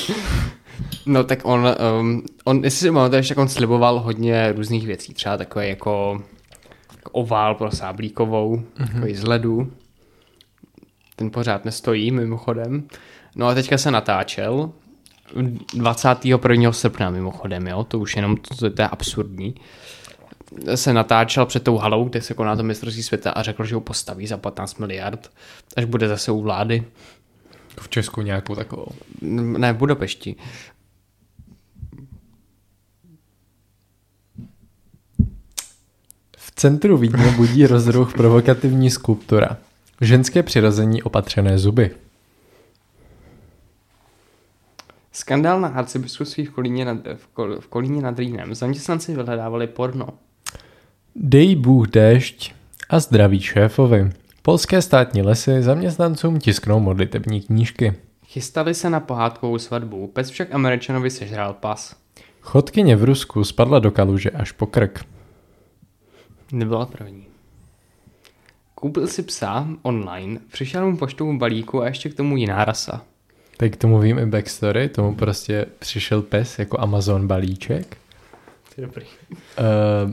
no, 1.07 1.25
tak 1.25 1.39
on, 1.43 1.69
um, 2.01 2.23
on 2.45 2.65
jestli 2.65 2.79
si 2.79 2.93
pamatuješ, 2.93 3.29
tak 3.29 3.39
on 3.39 3.49
sliboval 3.49 4.01
hodně 4.01 4.53
různých 4.53 4.87
věcí. 4.87 5.15
Třeba 5.15 5.37
takové 5.37 5.69
jako 5.69 6.23
ovál 7.13 7.55
pro 7.55 7.71
Sáblíkovou, 7.71 8.57
mm-hmm. 8.57 8.93
takový 8.93 9.15
z 9.15 9.25
ledu 9.25 9.73
ten 11.16 11.31
pořád 11.31 11.64
nestojí 11.64 12.11
mimochodem. 12.11 12.88
No 13.37 13.46
a 13.46 13.55
teďka 13.55 13.79
se 13.79 13.90
natáčel 13.90 14.72
21. 15.74 16.72
srpna 16.72 17.11
mimochodem, 17.11 17.66
jo, 17.66 17.85
to 17.85 17.98
už 17.98 18.16
jenom, 18.16 18.37
to, 18.37 18.70
to 18.70 18.83
je 18.83 18.88
absurdní. 18.88 19.55
Se 20.74 20.92
natáčel 20.92 21.46
před 21.46 21.62
tou 21.62 21.77
halou, 21.77 22.05
kde 22.05 22.22
se 22.22 22.35
koná 22.35 22.57
to 22.57 22.62
mistrovství 22.62 23.03
světa 23.03 23.31
a 23.31 23.42
řekl, 23.42 23.64
že 23.64 23.74
ho 23.74 23.81
postaví 23.81 24.27
za 24.27 24.37
15 24.37 24.79
miliard, 24.79 25.31
až 25.77 25.85
bude 25.85 26.09
zase 26.09 26.33
u 26.33 26.42
vlády. 26.42 26.85
V 27.81 27.88
Česku 27.88 28.22
nějakou 28.22 28.55
takovou? 28.55 28.87
Ne, 29.22 29.72
v 29.72 29.77
Budapešti. 29.77 30.37
V 36.37 36.50
centru 36.57 36.98
Vídně 36.98 37.31
budí 37.31 37.66
rozruch 37.66 38.12
provokativní 38.12 38.90
skulptura. 38.90 39.57
Ženské 40.01 40.43
přirození 40.43 41.03
opatřené 41.03 41.59
zuby. 41.59 41.91
Skandál 45.13 45.61
na 45.61 45.69
arcibiskupství 45.69 46.45
v 46.45 46.51
Kolíně 46.51 46.85
nad, 46.85 46.99
v, 47.17 47.27
Kol, 47.27 47.61
v 47.61 47.69
Kolíně 47.69 48.03
nad 48.03 48.19
Rýnem. 48.19 48.55
Zaměstnanci 48.55 49.15
vyhledávali 49.15 49.67
porno. 49.67 50.09
Dej 51.17 51.57
Bůh 51.57 51.89
déšť 51.89 52.55
a 52.91 53.01
zdraví 53.01 53.41
šéfovi. 53.41 54.11
Polské 54.43 54.83
státní 54.83 55.23
lesy 55.23 55.63
zaměstnancům 55.63 56.39
tisknou 56.39 56.81
modlitební 56.81 57.41
knížky. 57.41 57.95
Chystali 58.27 58.75
se 58.75 58.91
na 58.91 59.01
pohádkovou 59.01 59.59
svatbu, 59.59 60.07
pes 60.07 60.31
však 60.31 60.55
američanovi 60.55 61.11
sežral 61.11 61.55
pas. 61.55 61.97
Chodkyně 62.41 62.97
v 62.97 63.05
Rusku 63.05 63.45
spadla 63.45 63.79
do 63.79 63.91
kaluže 63.91 64.31
až 64.31 64.53
po 64.53 64.67
krk. 64.67 65.05
Nebyla 66.53 66.87
první. 66.87 67.27
Koupil 68.85 69.07
si 69.07 69.23
psa 69.23 69.66
online, 69.83 70.40
přišel 70.53 70.90
mu 70.90 70.97
poštou 70.97 71.38
balíku 71.38 71.83
a 71.83 71.87
ještě 71.87 72.09
k 72.09 72.14
tomu 72.14 72.37
jiná 72.37 72.64
rasa. 72.64 73.03
Tak 73.57 73.73
k 73.73 73.77
tomu 73.77 73.99
vím 73.99 74.18
i 74.18 74.27
backstory, 74.27 74.88
tomu 74.88 75.14
prostě 75.14 75.66
přišel 75.79 76.23
pes 76.23 76.59
jako 76.59 76.81
Amazon 76.81 77.27
balíček. 77.27 77.97
To 78.75 78.81
je 78.81 78.87
dobrý. 78.87 79.05
Uh, 79.31 80.12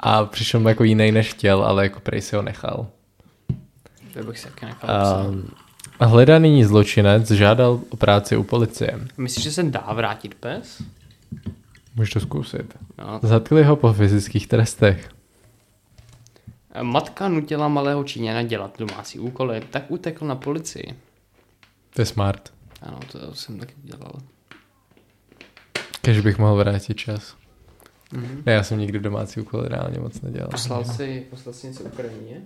a 0.00 0.24
přišel 0.24 0.60
mu 0.60 0.68
jako 0.68 0.84
jiný 0.84 1.12
než 1.12 1.30
chtěl, 1.30 1.64
ale 1.64 1.82
jako 1.82 2.00
prej 2.00 2.20
si 2.20 2.36
ho 2.36 2.42
nechal. 2.42 2.86
To 4.14 4.24
bych 4.24 4.38
si 4.38 4.48
taky 4.48 4.66
nechal 4.66 4.90
uh, 5.30 6.08
hledaný 6.08 6.64
zločinec 6.64 7.30
žádal 7.30 7.80
o 7.90 7.96
práci 7.96 8.36
u 8.36 8.42
policie. 8.42 9.00
Myslíš, 9.16 9.44
že 9.44 9.52
se 9.52 9.62
dá 9.62 9.92
vrátit 9.92 10.34
pes? 10.34 10.82
Můžeš 11.96 12.12
to 12.12 12.20
zkusit. 12.20 12.76
No. 12.98 13.20
Zatkli 13.22 13.64
ho 13.64 13.76
po 13.76 13.92
fyzických 13.92 14.46
trestech. 14.46 15.08
Matka 16.82 17.28
nutila 17.28 17.68
malého 17.68 18.04
Číňana 18.04 18.42
dělat 18.42 18.78
domácí 18.78 19.18
úkoly, 19.18 19.60
tak 19.70 19.90
utekl 19.90 20.26
na 20.26 20.36
policii. 20.36 20.94
To 21.94 22.02
je 22.02 22.06
smart. 22.06 22.52
Ano, 22.82 22.98
to 23.12 23.34
jsem 23.34 23.58
taky 23.58 23.74
dělal. 23.82 24.12
Kež 26.02 26.20
bych 26.20 26.38
mohl 26.38 26.56
vrátit 26.56 26.94
čas. 26.96 27.36
Mhm. 28.12 28.42
Ne, 28.46 28.52
já 28.52 28.62
jsem 28.62 28.78
nikdy 28.78 28.98
domácí 28.98 29.40
úkoly 29.40 29.68
reálně 29.68 29.98
moc 30.00 30.20
nedělal. 30.20 30.48
Poslal 30.50 30.84
si, 30.84 31.26
poslal 31.30 31.52
si 31.52 31.66
něco 31.66 31.82
Ukrajině? 31.84 32.40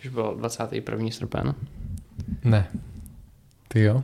Když 0.00 0.12
byl 0.12 0.34
21. 0.38 1.10
srpen. 1.10 1.54
Ne. 2.44 2.68
Ty 3.68 3.80
jo? 3.82 4.02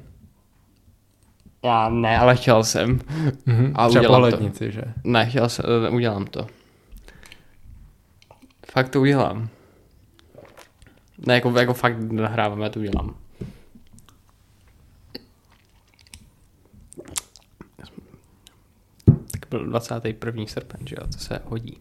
Já 1.64 1.88
ne, 1.88 2.18
ale 2.18 2.36
chtěl 2.36 2.64
jsem. 2.64 3.00
Mhm. 3.46 3.72
A 3.74 3.88
Třeba 3.88 4.00
udělám 4.00 4.22
po 4.22 4.30
to. 4.30 4.36
lednici, 4.36 4.72
že? 4.72 4.82
Ne, 5.04 5.26
chtěl 5.26 5.48
jsem, 5.48 5.64
udělám 5.92 6.24
to. 6.26 6.46
Fakt 8.74 8.88
to 8.88 9.00
udělám. 9.00 9.48
Ne, 11.26 11.34
jako, 11.34 11.58
jako 11.58 11.74
fakt 11.74 11.98
nahráváme, 12.12 12.70
to 12.70 12.80
udělám. 12.80 13.16
Tak 19.30 19.46
byl 19.50 19.66
21. 19.66 20.46
srpen, 20.46 20.87
že 20.87 20.96
jo, 21.00 21.06
to 21.06 21.18
se 21.18 21.40
hodí. 21.44 21.78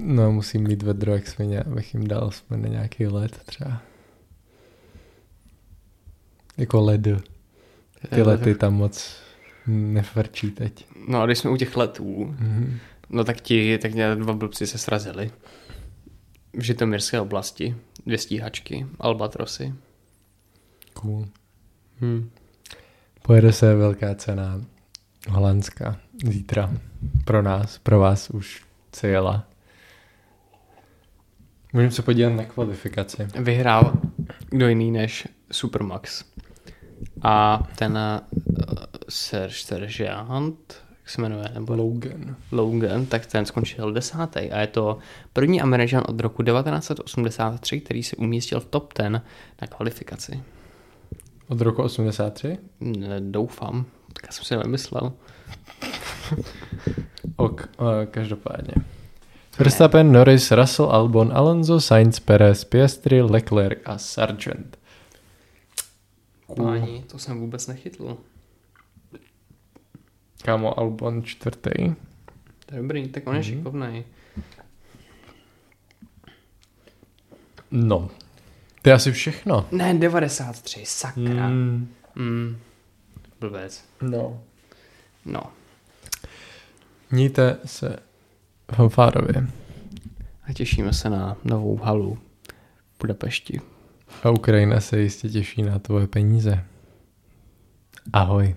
No, 0.00 0.32
musím 0.32 0.62
mít 0.62 0.82
vedro 0.82 1.14
jak 1.14 1.26
svině, 1.28 1.60
abych 1.60 1.94
jim 1.94 2.08
dal 2.08 2.24
aspoň 2.24 2.62
na 2.62 2.68
nějaký 2.68 3.06
led 3.06 3.38
třeba. 3.44 3.82
Jako 6.56 6.80
led. 6.80 7.00
Ty 8.14 8.22
lety 8.22 8.54
tam 8.54 8.74
moc 8.74 9.16
nefrčí 9.66 10.50
teď. 10.50 10.86
No 11.08 11.20
a 11.22 11.26
když 11.26 11.38
jsme 11.38 11.50
u 11.50 11.56
těch 11.56 11.76
letů, 11.76 12.34
Mhm. 12.38 12.78
No 13.10 13.24
tak 13.24 13.40
ti, 13.40 13.78
tak 13.78 13.94
nějak 13.94 14.18
dva 14.18 14.32
blbci 14.32 14.66
se 14.66 14.78
srazili. 14.78 15.30
V 16.52 16.62
Žitomirské 16.62 17.20
oblasti. 17.20 17.76
Dvě 18.06 18.18
stíhačky, 18.18 18.86
albatrosy. 19.00 19.74
Cool. 20.94 21.28
Hmm. 22.00 22.30
Pojede 23.22 23.52
se 23.52 23.74
velká 23.74 24.14
cena 24.14 24.60
Holandska 25.28 26.00
zítra. 26.24 26.70
Pro 27.24 27.42
nás, 27.42 27.78
pro 27.78 27.98
vás 27.98 28.30
už 28.30 28.64
se 28.94 29.08
jela. 29.08 29.46
Můžeme 31.72 31.92
se 31.92 32.02
podívat 32.02 32.30
na 32.30 32.44
kvalifikaci. 32.44 33.28
Vyhrál 33.38 33.92
kdo 34.50 34.68
jiný 34.68 34.90
než 34.90 35.28
Supermax. 35.52 36.24
A 37.22 37.62
ten 37.76 37.98
uh, 37.98 38.76
Serge 39.08 39.54
Sergeant, 39.54 40.74
jak 41.10 41.14
se 41.14 41.22
jmenuje, 41.22 41.50
nebo 41.54 41.76
Logan. 41.76 42.36
Logan, 42.52 43.06
tak 43.06 43.26
ten 43.26 43.46
skončil 43.46 43.92
desátý. 43.92 44.50
A 44.50 44.60
je 44.60 44.66
to 44.66 44.98
první 45.32 45.60
Američan 45.60 46.02
od 46.08 46.20
roku 46.20 46.42
1983, 46.42 47.80
který 47.80 48.02
se 48.02 48.16
umístil 48.16 48.60
v 48.60 48.64
top 48.64 48.94
10 48.98 49.10
na 49.10 49.22
kvalifikaci. 49.68 50.42
Od 51.48 51.60
roku 51.60 51.82
83? 51.82 52.58
Ne, 52.80 53.20
Doufám, 53.20 53.84
tak 54.12 54.32
jsem 54.32 54.44
si 54.44 54.56
nevymyslel. 54.56 55.12
Ok, 57.36 57.68
uh, 57.80 57.86
každopádně. 58.10 58.74
Verstappen, 59.58 60.12
Norris, 60.12 60.50
Russell, 60.50 60.90
Albon, 60.90 61.30
Alonso, 61.34 61.80
Sainz, 61.80 62.20
Perez, 62.20 62.64
Piastri, 62.64 63.22
Leclerc 63.22 63.78
a 63.84 63.98
Sargent. 63.98 64.78
Páni, 66.56 67.04
to 67.06 67.18
jsem 67.18 67.40
vůbec 67.40 67.66
nechytl. 67.66 68.16
Kámo, 70.44 70.78
Albon 70.78 71.22
čtvrtý. 71.22 71.94
To 72.66 72.74
je 72.74 72.82
dobrý, 72.82 73.08
tak 73.08 73.26
on 73.26 73.34
je 73.34 73.40
Mhm. 73.40 73.48
šikovnej. 73.50 74.04
No. 77.70 78.10
To 78.82 78.90
je 78.90 78.94
asi 78.94 79.12
všechno. 79.12 79.66
Ne, 79.72 79.94
93, 79.94 80.82
sakra. 80.86 81.48
Mm. 81.48 81.88
Mm, 82.16 82.26
Mm. 82.26 82.56
Blbec. 83.40 83.84
no. 84.02 84.42
No. 85.24 85.42
Mějte 87.10 87.58
se 87.64 87.96
fanfárově. 88.74 89.46
A 90.48 90.52
těšíme 90.52 90.92
se 90.92 91.10
na 91.10 91.36
novou 91.44 91.76
halu 91.76 92.18
v 92.94 92.98
Budapešti. 93.00 93.60
A 94.22 94.30
Ukrajina 94.30 94.80
se 94.80 95.00
jistě 95.00 95.28
těší 95.28 95.62
na 95.62 95.78
tvoje 95.78 96.06
peníze. 96.06 96.64
Ahoj. 98.12 98.54